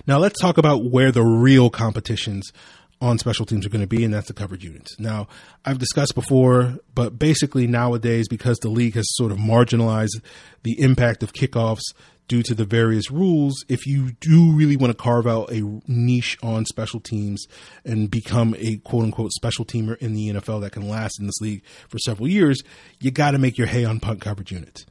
[0.07, 2.53] Now let's talk about where the real competitions
[3.01, 4.99] on special teams are going to be, and that's the coverage units.
[4.99, 5.29] Now,
[5.65, 10.23] I've discussed before, but basically nowadays, because the league has sort of marginalized
[10.63, 11.83] the impact of kickoffs
[12.29, 16.39] due to the various rules, if you do really want to carve out a niche
[16.43, 17.47] on special teams
[17.85, 21.41] and become a quote unquote special teamer in the NFL that can last in this
[21.41, 22.63] league for several years,
[23.01, 24.87] you got to make your hay on punt coverage units.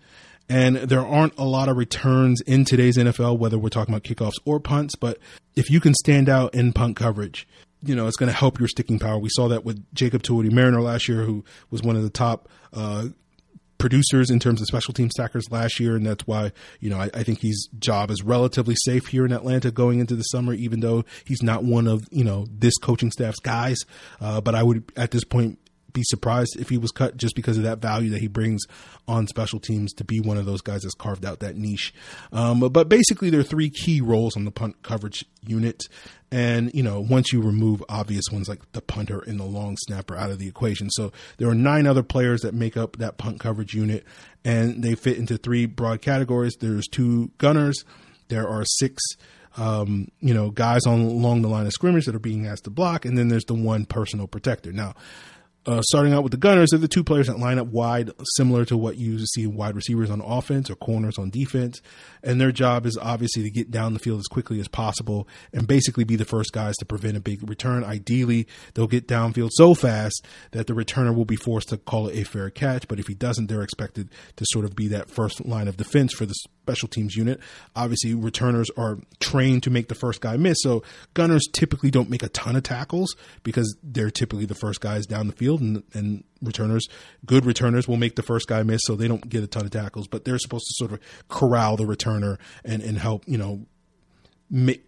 [0.53, 4.35] And there aren't a lot of returns in today's NFL, whether we're talking about kickoffs
[4.45, 4.95] or punts.
[4.95, 5.17] But
[5.55, 7.47] if you can stand out in punt coverage,
[7.81, 9.17] you know, it's going to help your sticking power.
[9.17, 12.49] We saw that with Jacob Tuioti Mariner last year, who was one of the top
[12.71, 13.07] uh,
[13.79, 17.09] producers in terms of special team stackers last year, and that's why you know I,
[17.15, 20.81] I, think his job is relatively safe here in Atlanta going into the summer, even
[20.81, 23.79] though he's not one of you know this coaching staff's guys.
[24.21, 25.57] Uh, but I would at this point
[25.93, 28.63] be surprised if he was cut just because of that value that he brings
[29.07, 31.93] on special teams to be one of those guys that's carved out that niche.
[32.31, 35.83] Um, but basically, there are three key roles on the punt coverage unit.
[36.31, 40.15] And, you know, once you remove obvious ones like the punter and the long snapper
[40.15, 40.89] out of the equation.
[40.89, 44.03] So there are nine other players that make up that punt coverage unit,
[44.43, 46.55] and they fit into three broad categories.
[46.59, 47.83] There's two gunners,
[48.29, 48.99] there are six
[49.57, 52.69] um, you know, guys on along the line of scrimmage that are being asked to
[52.69, 54.71] block, and then there's the one personal protector.
[54.71, 54.95] Now,
[55.65, 58.65] Uh, starting out with the Gunners, they're the two players that line up wide, similar
[58.65, 61.81] to what you see wide receivers on offense or corners on defense.
[62.21, 65.65] And their job is obviously to get down the field as quickly as possible and
[65.65, 67.85] basically be the first guys to prevent a big return.
[67.85, 72.17] Ideally, they'll get downfield so fast that the returner will be forced to call it
[72.17, 72.87] a fair catch.
[72.89, 76.13] But if he doesn't, they're expected to sort of be that first line of defense
[76.13, 77.39] for the special teams unit.
[77.75, 80.57] Obviously, returners are trained to make the first guy miss.
[80.61, 80.81] So
[81.13, 85.27] gunners typically don't make a ton of tackles because they're typically the first guys down
[85.27, 86.87] the field, and, and returners,
[87.25, 89.71] good returners, will make the first guy miss, so they don't get a ton of
[89.71, 90.07] tackles.
[90.07, 93.65] But they're supposed to sort of corral the returner and and help you know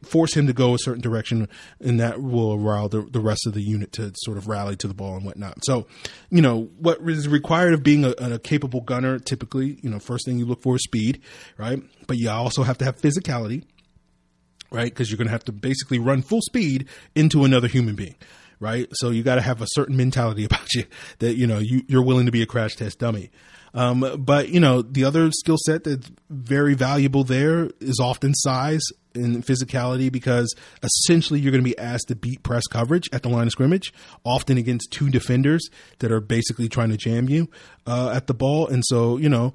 [0.04, 1.50] force him to go a certain direction,
[1.80, 4.88] and that will allow the, the rest of the unit to sort of rally to
[4.88, 5.66] the ball and whatnot.
[5.66, 5.88] So,
[6.30, 10.26] you know, what is required of being a, a, capable gunner, typically, you know, first
[10.26, 11.22] thing you look for is speed,
[11.58, 11.82] right?
[12.08, 13.64] But you also have to have physicality,
[14.72, 14.86] right?
[14.86, 18.16] Because you're going to have to basically run full speed into another human being.
[18.58, 20.86] Right, so you got to have a certain mentality about you
[21.20, 23.30] that you know you, you're willing to be a crash test dummy.
[23.76, 28.82] Um, but you know, the other skill set that's very valuable there is often size
[29.14, 33.30] and physicality because essentially you're going to be asked to beat press coverage at the
[33.30, 37.50] line of scrimmage, often against two defenders that are basically trying to jam you
[37.86, 38.68] uh, at the ball.
[38.68, 39.54] And so, you know,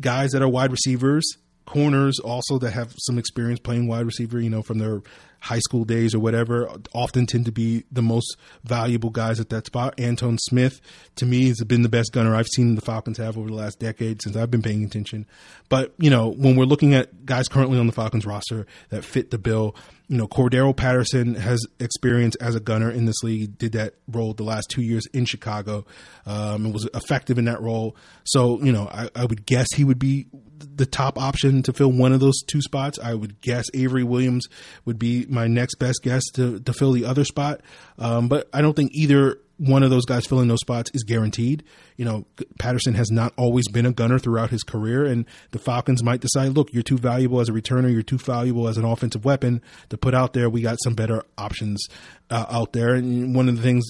[0.00, 1.24] guys that are wide receivers,
[1.64, 5.00] corners also that have some experience playing wide receiver, you know, from their
[5.40, 9.66] high school days or whatever often tend to be the most valuable guys at that
[9.66, 9.98] spot.
[9.98, 10.80] Antone Smith,
[11.16, 13.78] to me, has been the best gunner I've seen the Falcons have over the last
[13.78, 15.26] decade since I've been paying attention.
[15.68, 19.30] But, you know, when we're looking at guys currently on the Falcons roster that fit
[19.30, 19.74] the bill,
[20.08, 24.34] you know, Cordarrelle Patterson has experience as a gunner in this league, did that role
[24.34, 25.86] the last two years in Chicago,
[26.26, 27.96] um, and was effective in that role.
[28.24, 30.26] So, you know, I, I would guess he would be
[30.60, 32.98] the top option to fill one of those two spots.
[32.98, 34.46] I would guess Avery Williams
[34.84, 37.60] would be my next best guess to, to fill the other spot.
[37.98, 41.62] Um, but I don't think either one of those guys filling those spots is guaranteed.
[41.98, 42.24] You know,
[42.58, 46.52] Patterson has not always been a gunner throughout his career, and the Falcons might decide,
[46.52, 49.98] look, you're too valuable as a returner, you're too valuable as an offensive weapon to
[49.98, 50.48] put out there.
[50.48, 51.86] We got some better options
[52.30, 52.94] uh, out there.
[52.94, 53.84] And one of the things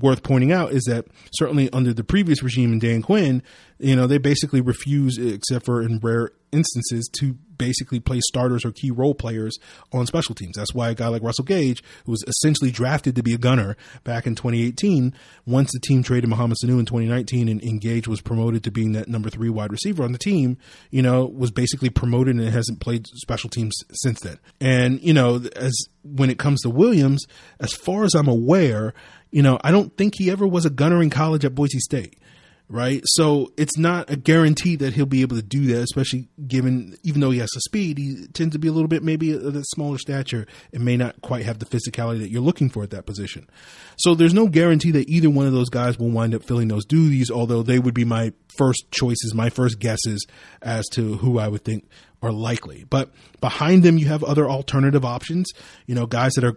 [0.00, 3.42] worth pointing out is that certainly under the previous regime in Dan Quinn,
[3.78, 8.72] you know, they basically refuse, except for in rare instances, to basically play starters or
[8.72, 9.56] key role players
[9.92, 10.56] on special teams.
[10.56, 13.76] That's why a guy like Russell Gage, who was essentially drafted to be a gunner
[14.04, 15.14] back in 2018,
[15.46, 18.92] once the team traded Mohamed Sanu in 2019 and, and Gage was promoted to being
[18.92, 20.56] that number three wide receiver on the team,
[20.90, 24.38] you know, was basically promoted and hasn't played special teams since then.
[24.60, 27.24] And, you know, as when it comes to Williams,
[27.60, 28.94] as far as I'm aware,
[29.34, 32.20] you know, I don't think he ever was a gunner in college at Boise State
[32.68, 33.02] right?
[33.04, 37.20] So it's not a guarantee that he'll be able to do that, especially given even
[37.20, 39.98] though he has the speed, he tends to be a little bit maybe a, smaller
[39.98, 43.48] stature and may not quite have the physicality that you're looking for at that position.
[43.98, 46.86] So there's no guarantee that either one of those guys will wind up filling those
[46.86, 50.26] duties, although they would be my first choices, my first guesses
[50.62, 51.86] as to who I would think
[52.22, 52.84] are likely.
[52.88, 55.50] But behind them, you have other alternative options,
[55.86, 56.56] you know, guys that are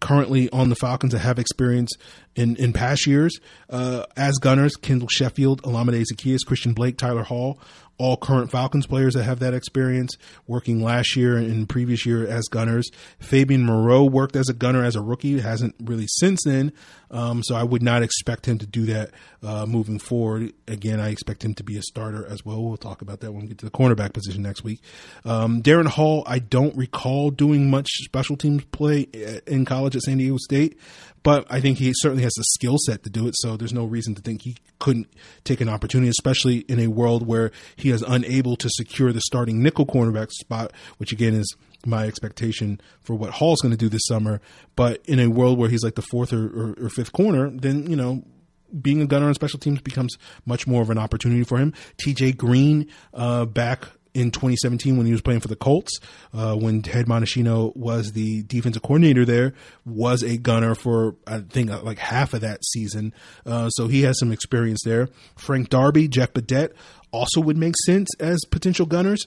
[0.00, 1.92] currently on the Falcons that have experience
[2.36, 3.38] in, in past years
[3.70, 7.58] uh, as gunners Kendall Sheffield, Olamide Zaccheaus, Christian Blake, Tyler Hall
[7.98, 12.44] all current Falcons players that have that experience working last year and previous year as
[12.44, 12.90] gunners.
[13.18, 16.72] Fabian Moreau worked as a gunner as a rookie, hasn't really since then.
[17.10, 19.10] Um, so I would not expect him to do that
[19.42, 20.52] uh, moving forward.
[20.66, 22.62] Again, I expect him to be a starter as well.
[22.62, 24.80] We'll talk about that when we get to the cornerback position next week.
[25.24, 29.02] Um, Darren Hall, I don't recall doing much special teams play
[29.46, 30.78] in college at San Diego State,
[31.22, 33.34] but I think he certainly has the skill set to do it.
[33.38, 35.08] So there's no reason to think he couldn't
[35.44, 39.62] take an opportunity, especially in a world where he is unable to secure the starting
[39.62, 44.06] nickel cornerback spot, which again is my expectation for what Hall's going to do this
[44.06, 44.40] summer.
[44.76, 47.88] But in a world where he's like the fourth or, or, or fifth corner, then,
[47.88, 48.22] you know,
[48.80, 51.72] being a gunner on special teams becomes much more of an opportunity for him.
[52.02, 56.00] TJ Green, uh, back in 2017 when he was playing for the Colts,
[56.34, 59.54] uh, when Ted Monachino was the defensive coordinator there,
[59.86, 63.14] was a gunner for I think uh, like half of that season.
[63.46, 65.08] Uh, so he has some experience there.
[65.36, 66.72] Frank Darby, Jack Badet
[67.12, 69.26] also would make sense as potential gunners.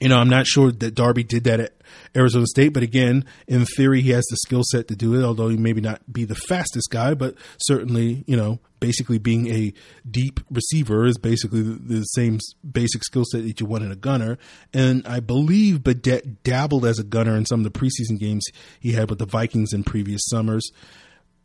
[0.00, 1.74] You know, I'm not sure that Darby did that at
[2.16, 5.48] Arizona State, but again, in theory, he has the skill set to do it, although
[5.48, 9.72] he maybe not be the fastest guy, but certainly, you know, basically being a
[10.10, 13.96] deep receiver is basically the, the same basic skill set that you want in a
[13.96, 14.38] gunner.
[14.74, 18.44] And I believe Badet dabbled as a gunner in some of the preseason games
[18.80, 20.68] he had with the Vikings in previous summers.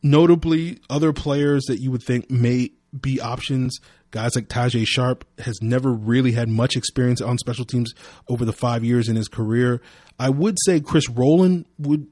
[0.02, 3.78] Notably, other players that you would think may be options.
[4.12, 7.94] Guys like Tajaé Sharpe has never really had much experience on special teams
[8.28, 9.82] over the five years in his career.
[10.20, 12.08] I would say Chris Rowland would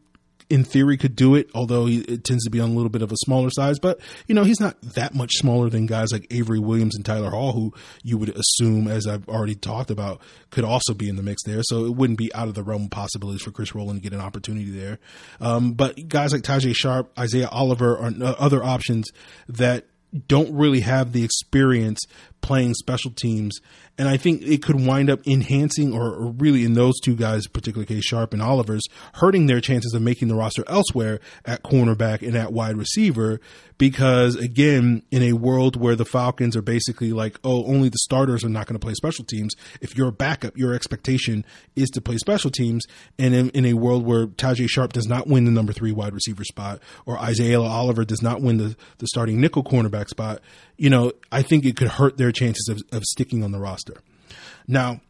[0.49, 3.01] in theory could do it, although he it tends to be on a little bit
[3.01, 3.79] of a smaller size.
[3.79, 7.31] But you know, he's not that much smaller than guys like Avery Williams and Tyler
[7.31, 11.23] Hall, who you would assume, as I've already talked about, could also be in the
[11.23, 11.61] mix there.
[11.63, 14.15] So it wouldn't be out of the realm of possibilities for Chris Rowland to get
[14.15, 14.99] an opportunity there.
[15.41, 19.09] Um, but guys like Tajaé Sharpe, Isaiah Oliver are other options
[19.49, 19.85] that
[20.27, 21.99] don't really have the experience
[22.41, 23.59] playing special teams.
[23.97, 27.47] And I think it could wind up enhancing, or, or, really in those two guys,
[27.47, 32.21] particularly case Sharpe and Oliver's, hurting their chances of making the roster elsewhere at cornerback
[32.21, 33.39] and at wide receiver.
[33.77, 38.43] Because again, in a world where the Falcons are basically like, oh, only the starters
[38.43, 39.53] are not going to play special teams.
[39.81, 42.85] If you're a backup, your expectation is to play special teams.
[43.19, 46.13] And in, in a world where Tajaé Sharpe does not win the number three wide
[46.13, 50.41] receiver spot, or Isaiah Oliver does not win the, the starting nickel cornerback spot,
[50.77, 54.01] you know, I think it could hurt their chances of, of sticking on the roster.
[54.67, 55.01] Now,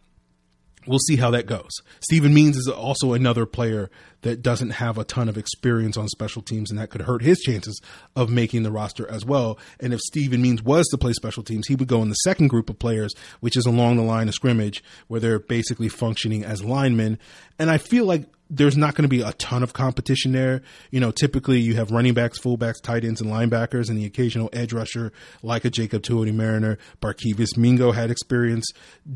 [0.87, 1.71] we'll see how that goes.
[2.01, 3.89] Steven Means is also another player
[4.21, 7.39] that doesn't have a ton of experience on special teams, and that could hurt his
[7.39, 7.79] chances
[8.15, 9.57] of making the roster as well.
[9.79, 12.47] And if Steven Means was to play special teams, he would go in the second
[12.47, 16.63] group of players, which is along the line of scrimmage, where they're basically functioning as
[16.63, 17.19] linemen.
[17.59, 20.61] And I feel like there's not going to be a ton of competition there.
[20.91, 24.49] You know, typically you have running backs, fullbacks, tight ends, and linebackers, and the occasional
[24.53, 26.77] edge rusher like a Jacob Tuioti Mariner.
[27.01, 28.67] Barkevious Mingo had experience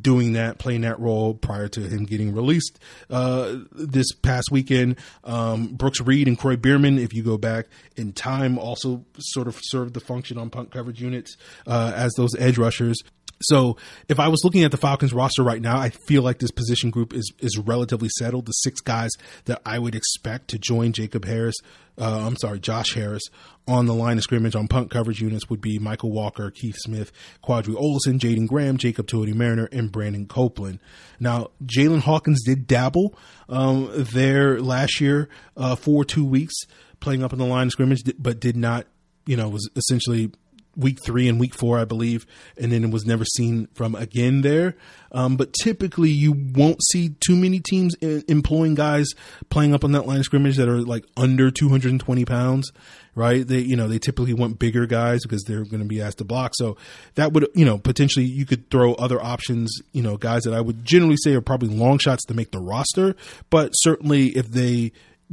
[0.02, 4.98] doing that, playing that role prior to him getting released uh, this past weekend.
[5.24, 9.60] Um, Brooks Reed and Kroy Bierman, if you go back in time, also sort of
[9.62, 11.38] served the function on punt coverage units
[11.68, 12.98] uh, as those edge rushers.
[13.42, 16.52] So if I was looking at the Falcons roster right now, I feel like this
[16.52, 18.46] position group is is relatively settled.
[18.46, 19.12] The six guys
[19.46, 21.56] that I would expect to join Jacob Harris,
[21.98, 23.24] uh, I'm sorry, Josh Harris
[23.68, 27.12] on the line of scrimmage on punt coverage units would be Michael Walker, Keith Smith,
[27.44, 30.80] Qadree Ollison, Jaeden Graham, Jacob Tuioti Mariner, and Brandon Copeland.
[31.20, 36.56] Now, Jaylinn Hawkins did dabble um, there last year uh, for two weeks,
[37.00, 38.88] playing up in the line of scrimmage, but did not,
[39.26, 40.32] you know, was essentially
[40.76, 42.26] week three and week four, I believe,
[42.58, 44.76] and then it was never seen from again there.
[45.12, 49.08] Um, but typically, you won't see too many teams in, employing guys
[49.50, 52.72] playing up on that line of scrimmage that are like under 220 pounds,
[53.16, 53.48] right?
[53.48, 56.26] They, you know, they typically want bigger guys because they're going to be asked to
[56.26, 56.52] block.
[56.56, 56.78] So
[57.16, 60.62] that would, you know, potentially you could throw other options, you know, guys that I
[60.62, 63.16] would generally say are probably long shots to make the roster,
[63.50, 64.92] but certainly if they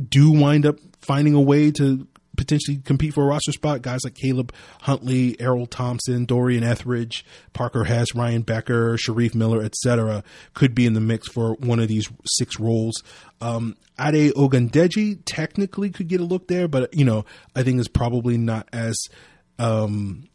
[0.08, 3.82] do wind up finding a way to potentially compete for a roster spot.
[3.82, 10.22] Guys like Caleb Huntley, Erroll Thompson, Dorian Etheridge, Parker Hesse, Ryan Becker, Shareef Miller, etc.,
[10.54, 13.02] could be in the mix for one of these six roles.
[13.40, 17.88] Um, Ade Ogundeji technically could get a look there, but you know I think is
[17.88, 18.96] probably not as
[19.58, 20.28] um,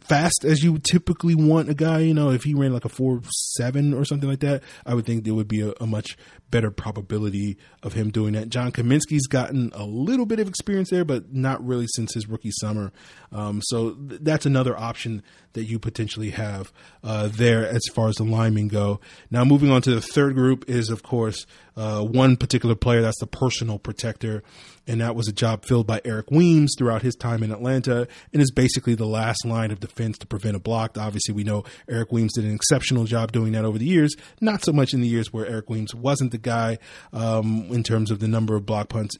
[0.00, 2.00] fast as you typically want a guy.
[2.00, 3.22] You know, if he ran like a four
[3.56, 6.16] seven or something like that, I would think there would be a, a much
[6.52, 8.48] better probability of him doing that.
[8.48, 12.52] John Cominsky's gotten a little bit of experience there, but not really since his rookie
[12.60, 12.92] summer.
[13.32, 18.16] Um, so th- that's another option that you potentially have uh, there as far as
[18.16, 19.00] the linemen go.
[19.30, 23.18] Now, moving on to the third group is, of course, uh, one particular player that's
[23.18, 24.42] the personal protector,
[24.86, 28.42] and that was a job filled by Eric Weems throughout his time in Atlanta, and
[28.42, 30.98] is basically the last line of defense to prevent a block.
[30.98, 34.14] Obviously, we know Eric Weems did an exceptional job doing that over the years.
[34.40, 36.78] Not so much in the years where Eric Weems wasn't the guy
[37.12, 39.16] um, in terms of the number of block punts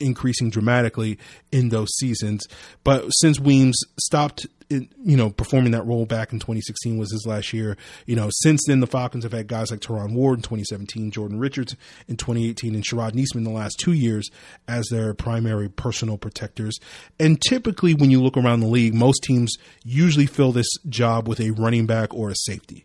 [0.00, 1.18] increasing dramatically
[1.52, 2.46] in those seasons.
[2.84, 7.52] But since Weems stopped, you know, performing that role back in 2016 was his last
[7.52, 7.76] year.
[8.06, 11.38] You know, since then the Falcons have had guys like Terron Ward in 2017, Jordan
[11.38, 11.74] Richards
[12.06, 14.28] in 2018, and Sherrod Neasman the last two years
[14.66, 16.78] as their primary personal protectors.
[17.18, 21.40] And typically, when you look around the league, most teams usually fill this job with
[21.40, 22.84] a running back or a safety.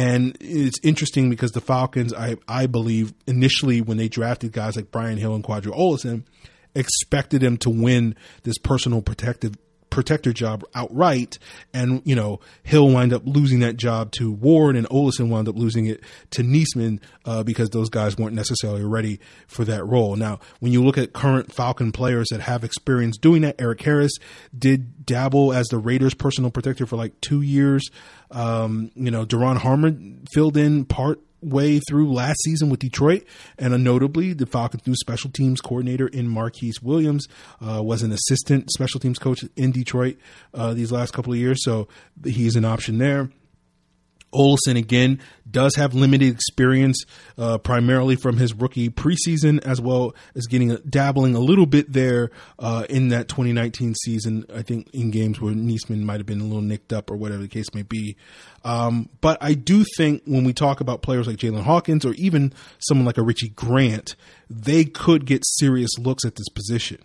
[0.00, 4.90] And it's interesting because the Falcons, I, I believe, initially when they drafted guys like
[4.90, 6.22] Brian Hill and Qadree Ollison,
[6.74, 9.56] expected them to win this personal protective
[9.90, 11.38] protector job outright.
[11.74, 15.56] And, you know, Hill wind up losing that job to Ward and Ollison wound up
[15.56, 16.00] losing it
[16.30, 20.16] to Neasman uh, because those guys weren't necessarily ready for that role.
[20.16, 24.12] Now, when you look at current Falcon players that have experience doing that, Erik Harris
[24.56, 27.90] did dabble as the Raiders personal protector for like two years.
[28.30, 33.24] Um, you know, Duron Harmon filled in part way through last season with Detroit,
[33.58, 37.26] and notably, the Falcons' new special teams coordinator in Marquice Williams
[37.60, 40.16] uh, was an assistant special teams coach in Detroit
[40.54, 41.88] uh, these last couple of years, so
[42.24, 43.30] he's an option there.
[44.32, 47.04] Ollison again does have limited experience,
[47.36, 52.30] uh, primarily from his rookie preseason, as well as getting dabbling a little bit there
[52.58, 54.44] uh, in that 2019 season.
[54.54, 57.42] I think in games where Neasman might have been a little nicked up or whatever
[57.42, 58.16] the case may be.
[58.64, 62.52] Um, but I do think when we talk about players like Jaylinn Hawkins or even
[62.78, 64.16] someone like a Richie Grant,
[64.48, 66.98] they could get serious looks at this position.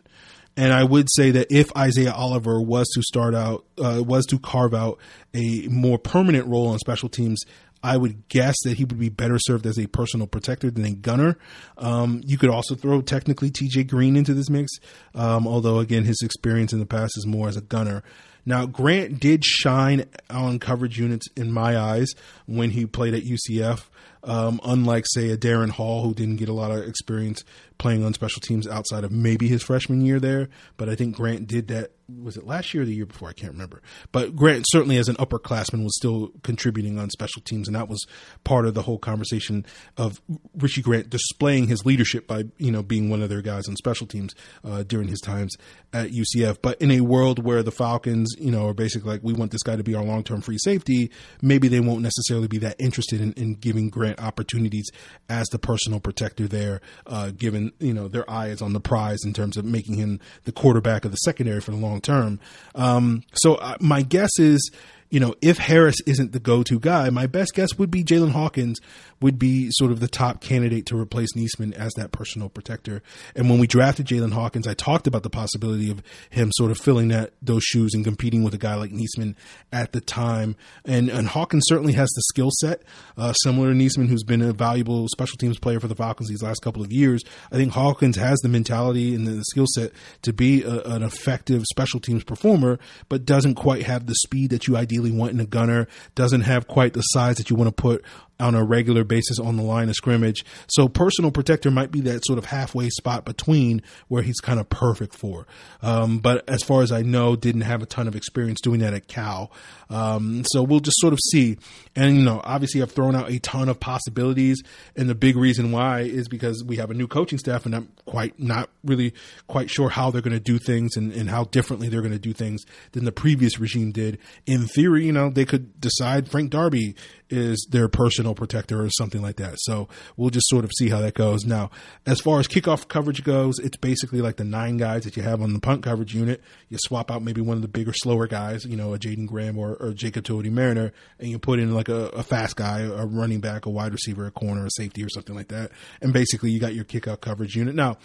[0.57, 4.39] And I would say that if Isaiah Oliver was to start out, uh, was to
[4.39, 4.99] carve out
[5.33, 7.41] a more permanent role on special teams,
[7.85, 10.91] I would guess that he would be better served as a personal protector than a
[10.91, 11.37] gunner.
[11.77, 14.71] Um, you could also throw technically TJ Green into this mix,
[15.13, 18.01] um, although again his experience in the past is more as a gunner.
[18.43, 22.13] Now Grant did shine on coverage units in my eyes
[22.47, 23.83] when he played at UCF.
[24.25, 27.43] Um, unlike say a Darren Hall who didn't get a lot of experience
[27.77, 31.47] playing on special teams outside of maybe his freshman year there, but I think Grant
[31.47, 33.29] did that was it last year or the year before?
[33.29, 33.81] I can't remember.
[34.11, 38.05] But Grant certainly as an upperclassman was still contributing on special teams, and that was
[38.43, 39.65] part of the whole conversation
[39.97, 40.21] of
[40.55, 44.05] Richie Grant displaying his leadership by you know being one of their guys on special
[44.07, 45.55] teams uh, during his times
[45.93, 46.57] at UCF.
[46.61, 49.63] But in a world where the Falcons, you know, are basically like we want this
[49.63, 51.11] guy to be our long term free safety,
[51.41, 54.91] maybe they won't necessarily be that interested in, in giving Grant opportunities
[55.27, 59.19] as the personal protector there, uh, given you know their eye is on the prize
[59.25, 62.39] in terms of making him the quarterback of the secondary for the long long term.
[62.75, 64.71] Um, so uh, my guess is,
[65.09, 68.79] you know, if Harris isn't the go-to guy, my best guess would be Jaylinn Hawkins
[69.21, 73.01] would be sort of the top candidate to replace Neasman as that personal protector.
[73.35, 76.77] And when we drafted Jaylinn Hawkins, I talked about the possibility of him sort of
[76.77, 79.35] filling that those shoes and competing with a guy like Neasman
[79.71, 80.55] at the time.
[80.83, 82.81] And and Hawkins certainly has the skill set,
[83.15, 86.43] uh, similar to Neasman, who's been a valuable special teams player for the Falcons these
[86.43, 87.21] last couple of years.
[87.51, 89.91] I think Hawkins has the mentality and the skill set
[90.23, 94.67] to be a, an effective special teams performer, but doesn't quite have the speed that
[94.67, 95.87] you ideally want in a gunner.
[96.15, 98.03] Doesn't have quite the size that you want to put
[98.39, 100.43] on a regular basis on the line of scrimmage.
[100.67, 104.69] So personal protector might be that sort of halfway spot between where he's kind of
[104.69, 105.47] perfect for.
[105.81, 108.93] Um, but as far as I know, didn't have a ton of experience doing that
[108.93, 109.51] at Cal.
[109.89, 111.57] Um, so we'll just sort of see.
[111.95, 114.61] And, you know, obviously I've thrown out a ton of possibilities.
[114.95, 117.89] And the big reason why is because we have a new coaching staff and I'm
[118.05, 119.13] quite not really
[119.47, 122.19] quite sure how they're going to do things and, and how differently they're going to
[122.19, 124.17] do things than the previous regime did.
[124.45, 126.95] In theory, you know, they could decide Frank Darby
[127.29, 127.87] is their
[128.33, 129.55] protector or something like that.
[129.59, 131.45] So we'll just sort of see how that goes.
[131.45, 131.69] Now,
[132.05, 135.41] as far as kickoff coverage goes, it's basically like the nine guys that you have
[135.41, 136.41] on the punt coverage unit.
[136.69, 139.57] You swap out maybe one of the bigger, slower guys, you know, a Jaeden Graham
[139.57, 143.05] or, or Jacob Tuioti Mariner, and you put in like a, a, fast guy, a
[143.05, 145.71] running back, a wide receiver, a corner, a safety, or something like that.
[146.01, 147.75] And basically, you got your kickoff coverage unit.
[147.75, 147.97] Now,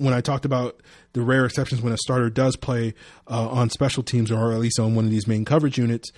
[0.00, 0.80] when I talked about
[1.12, 2.94] the rare exceptions when a starter does play
[3.28, 6.10] uh, on special teams or at least on one of these main coverage units,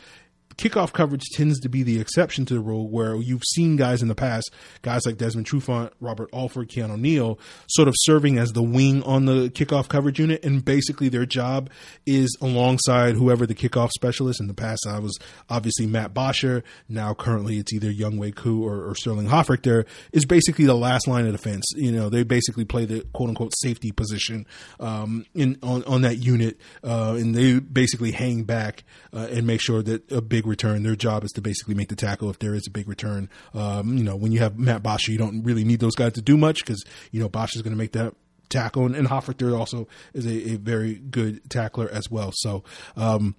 [0.57, 4.09] kickoff coverage tends to be the exception to the rule where you've seen guys in
[4.09, 4.51] the past,
[4.83, 7.39] guys like Desmond Trufant, Robert Alford, Keanu Neal,
[7.69, 10.45] sort of serving as the wing on the kickoff coverage unit.
[10.45, 11.71] And basically their job
[12.07, 14.41] is alongside whoever the kickoff specialist.
[14.41, 16.65] In the past, I was obviously Matt Bosher.
[16.89, 21.27] Now currently it's either Younghoe Koo or, or Sterling Hofrichter is basically the last line
[21.27, 21.65] of defense.
[21.75, 24.47] You know, they basically play the quote unquote safety position,
[24.81, 26.59] um, in, on, on that unit.
[26.83, 30.83] Uh, and they basically hang back, uh, and make sure that a big return.
[30.83, 33.29] Their job is to basically make the tackle if there is a big return.
[33.55, 36.23] Um, you know, when you have Matt Bosher, you don't really need those guys to
[36.23, 38.15] do much because, you know, Bosch is going to make that
[38.49, 38.87] tackle.
[38.87, 42.31] And, and also is a, a, very good tackler as well.
[42.35, 42.63] So,
[42.97, 43.35] um,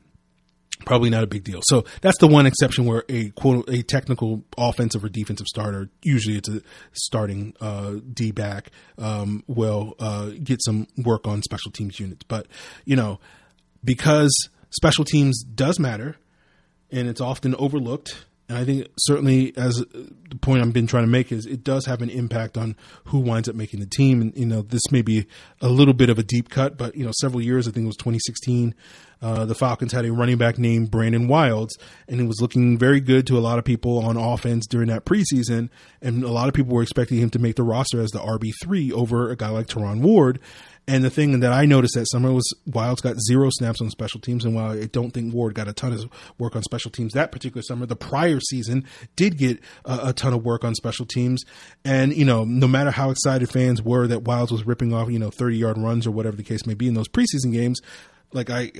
[0.85, 1.61] probably not a big deal.
[1.63, 6.37] So that's the one exception where a quote a technical offensive or defensive starter, usually
[6.37, 6.61] it's a
[6.91, 12.23] starting uh, D back, um, will uh, get some work on special teams units.
[12.23, 12.47] But
[12.85, 13.19] you know,
[13.83, 16.17] because special teams does matter,
[16.93, 18.25] and it's often overlooked.
[18.49, 21.85] And I think certainly, as the point I've been trying to make is, it does
[21.85, 22.75] have an impact on
[23.05, 24.21] who winds up making the team.
[24.21, 25.25] And you know, this may be
[25.61, 27.87] a little bit of a deep cut, but you know, several years, I think it
[27.87, 28.75] was 2016,
[29.23, 31.77] uh, the Falcons had a running back named Brandon Wilds,
[32.09, 35.05] and he was looking very good to a lot of people on offense during that
[35.05, 35.69] preseason.
[36.01, 38.51] And a lot of people were expecting him to make the roster as the RB
[38.61, 40.39] three over a guy like Terron Ward.
[40.85, 44.19] And the thing that I noticed that summer was Wilds got zero snaps on special
[44.19, 44.43] teams.
[44.43, 47.31] And while I don't think Ward got a ton of work on special teams that
[47.31, 51.43] particular summer, the prior season did get a, a ton of work on special teams.
[51.85, 55.19] And, you know, no matter how excited fans were that Wilds was ripping off, you
[55.19, 57.79] know, 30 yard runs or whatever the case may be in those preseason games,
[58.33, 58.71] like I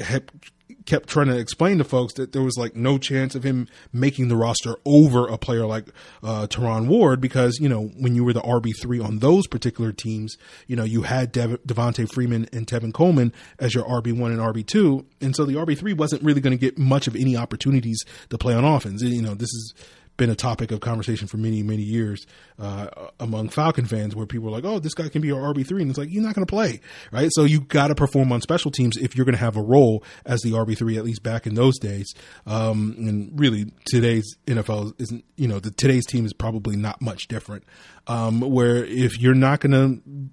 [0.86, 4.28] kept trying to explain to folks that there was like no chance of him making
[4.28, 5.88] the roster over a player like
[6.24, 9.92] uh, Terron Ward because you know when you were the RB three on those particular
[9.92, 10.38] teams,
[10.68, 14.42] you know you had Dev- Devonta Freeman and Tevin Coleman as your RB one and
[14.42, 17.36] RB two, and so the RB three wasn't really going to get much of any
[17.36, 19.02] opportunities to play on offense.
[19.02, 19.74] You know this is
[20.18, 22.26] been a topic of conversation for many, many years
[22.60, 22.88] uh,
[23.20, 25.82] among Falcon fans, where people are like, "Oh, this guy can be our RB three,
[25.82, 26.80] and it's like you're not going to play,
[27.12, 27.30] right?
[27.34, 30.04] So you got to perform on special teams if you're going to have a role
[30.26, 32.14] as the RB three, at least back in those days.
[32.46, 37.28] Um, and really, today's NFL isn't, you know, the today's team is probably not much
[37.28, 37.64] different.
[38.08, 39.72] Um, where if you're not going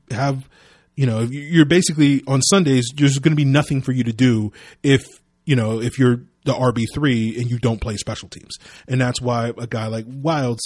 [0.09, 0.49] to have
[0.97, 4.53] you know, you're basically on Sundays, there's going to be nothing for you to do
[4.83, 5.03] if,
[5.47, 8.57] you know, if you're the RB3 and you don't play special teams.
[8.88, 10.62] And that's why a guy like Wilds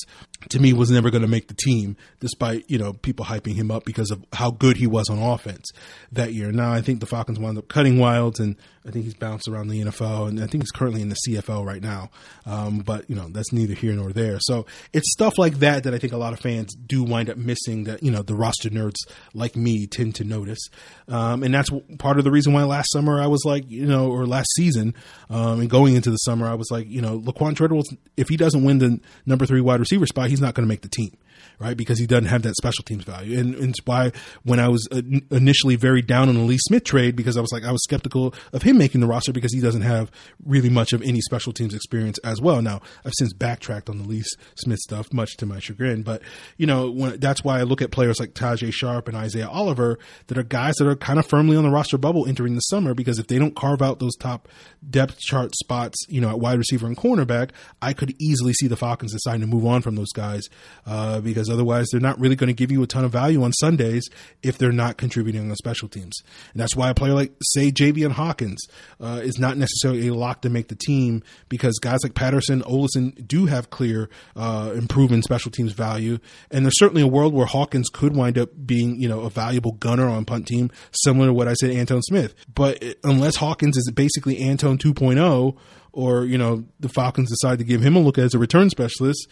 [0.50, 3.70] to me was never going to make the team despite, you know, people hyping him
[3.70, 5.70] up because of how good he was on offense
[6.12, 6.52] that year.
[6.52, 8.56] Now I think the Falcons wound up cutting Wilds and
[8.86, 11.64] I think he's bounced around the NFL and I think he's currently in the CFL
[11.64, 12.10] right now.
[12.44, 14.38] Um, but you know, that's neither here nor there.
[14.40, 17.38] So it's stuff like that that I think a lot of fans do wind up
[17.38, 18.98] missing that, you know, the roster nerds
[19.32, 20.68] like me tend to notice.
[21.08, 24.10] Um, and that's part of the reason why last summer I was like, you know,
[24.10, 24.94] or last season,
[25.30, 27.84] um, going into the summer, I was like, you know, Laquan Treadwell,
[28.16, 30.82] if he doesn't win the number three wide receiver spot, he's not going to make
[30.82, 31.16] the team
[31.58, 31.76] right?
[31.76, 33.38] Because he doesn't have that special teams value.
[33.38, 34.12] And, and it's why
[34.44, 37.52] when I was uh, initially very down on the Lee Smith trade, because I was
[37.52, 40.10] like, I was skeptical of him making the roster because he doesn't have
[40.44, 42.62] really much of any special teams experience as well.
[42.62, 44.24] Now, I've since backtracked on the Lee
[44.56, 46.02] Smith stuff, much to my chagrin.
[46.02, 46.22] But,
[46.56, 49.98] you know, when, that's why I look at players like Tajaé Sharpe and Isaiah Oliver
[50.26, 52.94] that are guys that are kind of firmly on the roster bubble entering the summer
[52.94, 54.48] because if they don't carve out those top
[54.88, 57.50] depth chart spots, you know, at wide receiver and cornerback,
[57.80, 60.48] I could easily see the Falcons deciding to move on from those guys
[60.86, 63.42] uh, because because otherwise they're not really going to give you a ton of value
[63.42, 64.08] on Sundays
[64.42, 66.14] if they're not contributing on special teams.
[66.52, 68.66] And that's why a player like, say, Javian Hawkins
[69.00, 73.26] uh, is not necessarily a lock to make the team because guys like Patterson, Ollison
[73.26, 76.18] do have clear uh, improvement special teams value.
[76.50, 79.72] And there's certainly a world where Hawkins could wind up being, you know, a valuable
[79.72, 82.34] gunner on punt team, similar to what I said Antone Smith.
[82.52, 85.56] But unless Hawkins is basically Antone 2.0,
[85.94, 89.28] or you know the Falcons decide to give him a look as a return specialist,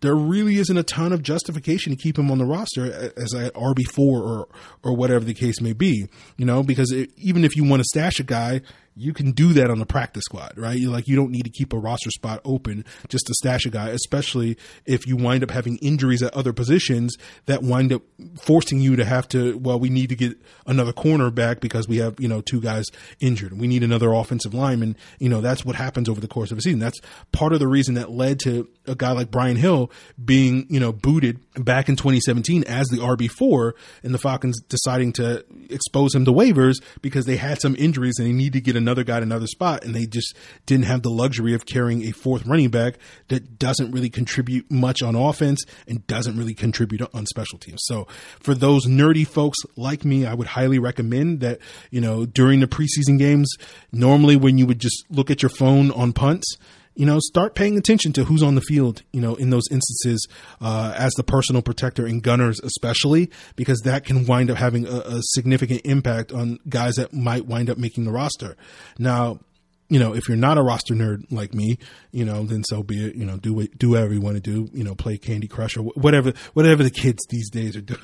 [0.00, 3.50] there really isn't a ton of justification to keep him on the roster as a
[3.50, 4.48] RB four or
[4.82, 6.08] or whatever the case may be.
[6.36, 8.60] You know, because it, even if you want to stash a guy,
[8.96, 10.78] you can do that on the practice squad, right?
[10.78, 13.70] You like you don't need to keep a roster spot open just to stash a
[13.70, 17.16] guy, especially if you wind up having injuries at other positions
[17.46, 18.02] that wind up
[18.40, 19.58] forcing you to have to.
[19.58, 22.86] Well, we need to get another corner back because we have you know two guys
[23.20, 23.58] injured.
[23.58, 24.96] We need another offensive lineman.
[25.18, 26.78] You know that's what happens over the course of a season.
[26.78, 27.00] That's
[27.32, 29.90] part of the reason that led to a guy like Brian Hill
[30.22, 33.74] being you know booted back in 2017 as the RB four,
[34.04, 38.28] and the Falcons deciding to expose him to waivers because they had some injuries and
[38.28, 41.10] they need to get another guy at another spot, and they just didn't have the
[41.10, 46.06] luxury of carrying a fourth running back that doesn't really contribute much on offense and
[46.06, 47.80] doesn't really contribute on special teams.
[47.84, 48.06] So
[48.40, 51.60] for those nerdy folks like me, I would highly recommend that,
[51.90, 53.50] you know, during the preseason games,
[53.90, 56.56] normally when you would just look at your phone on punts,
[56.94, 60.26] you know, start paying attention to who's on the field, you know, in those instances,
[60.60, 64.98] uh, as the personal protector and gunners, especially because that can wind up having a,
[64.98, 68.56] a significant impact on guys that might wind up making the roster.
[68.98, 69.40] Now,
[69.88, 71.78] you know, if you're not a roster nerd like me,
[72.10, 73.16] you know, then so be it.
[73.16, 74.68] You know, do do whatever you want to do.
[74.72, 78.00] You know, play Candy Crush or whatever whatever the kids these days are doing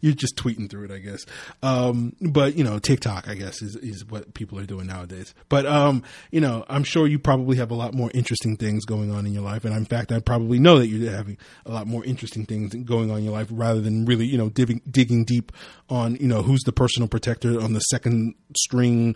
[0.00, 1.24] you're just tweeting through it, I guess.
[1.62, 5.34] Um, but you know, TikTok, I guess, is is what people are doing nowadays.
[5.48, 9.10] But um, you know, I'm sure you probably have a lot more interesting things going
[9.10, 11.86] on in your life, and in fact, I probably know that you're having a lot
[11.86, 15.24] more interesting things going on in your life rather than really, you know, digging digging
[15.24, 15.52] deep
[15.88, 19.14] on you know who's the personal protector on the second string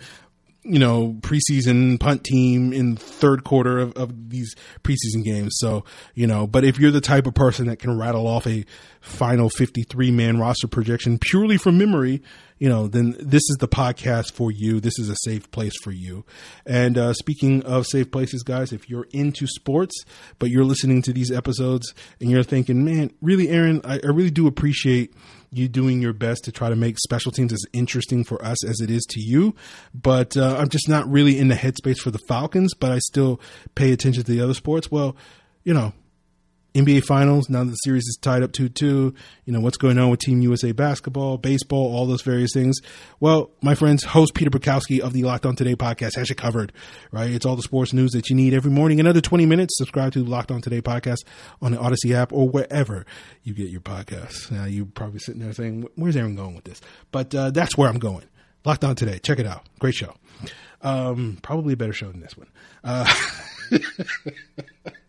[0.64, 5.54] you know, preseason punt team in third quarter of, of these preseason games.
[5.58, 5.84] So,
[6.14, 8.64] you know, but if you're the type of person that can rattle off a
[9.00, 12.22] final 53 man roster projection purely from memory,
[12.58, 14.80] you know, then this is the podcast for you.
[14.80, 16.24] This is a safe place for you.
[16.64, 20.04] And uh, speaking of safe places, guys, if you're into sports,
[20.38, 24.30] but you're listening to these episodes and you're thinking, man, really, Aaron, I, I really
[24.30, 25.12] do appreciate
[25.56, 28.80] you doing your best to try to make special teams as interesting for us as
[28.80, 29.54] it is to you.
[29.94, 33.40] But uh, I'm just not really in the headspace for the Falcons, but I still
[33.74, 34.90] pay attention to the other sports.
[34.90, 35.16] Well,
[35.64, 35.92] you know,
[36.74, 37.48] NBA Finals.
[37.48, 39.14] Now that the series is tied up 2 2,
[39.44, 42.80] you know, what's going on with Team USA basketball, baseball, all those various things.
[43.20, 46.72] Well, my friends, host Peter Bukowski of the Locked On Today podcast has you covered,
[47.12, 47.30] right?
[47.30, 48.98] It's all the sports news that you need every morning.
[48.98, 49.78] Another 20 minutes.
[49.78, 51.18] Subscribe to the Locked On Today podcast
[51.62, 53.06] on the Odyssey app or wherever
[53.44, 54.50] you get your podcasts.
[54.50, 56.80] Now, you're probably sitting there saying, where's Aaron going with this?
[57.12, 58.24] But uh, that's where I'm going.
[58.64, 59.20] Locked On Today.
[59.20, 59.62] Check it out.
[59.78, 60.14] Great show.
[60.82, 62.48] Um, probably a better show than this one.
[62.82, 63.12] Uh,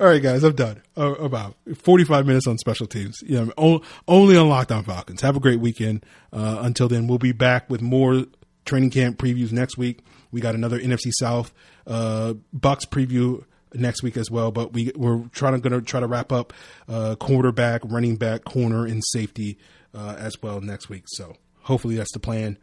[0.00, 0.82] All right, guys, I'm done.
[0.96, 3.22] Uh, about 45 minutes on special teams.
[3.56, 5.20] Only on Locked On Falcons.
[5.22, 6.04] Have a great weekend.
[6.32, 8.24] Uh, until then, we'll be back with more
[8.64, 10.00] training camp previews next week.
[10.32, 11.52] We got another NFC South
[11.86, 13.44] uh, Bucs preview
[13.74, 14.50] next week as well.
[14.50, 16.52] But we we're trying to going to try to wrap up
[16.88, 19.58] uh, quarterback, running back, corner, and safety
[19.94, 21.04] uh, as well next week.
[21.06, 22.58] So hopefully that's the plan.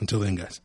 [0.00, 0.60] Until then, guys.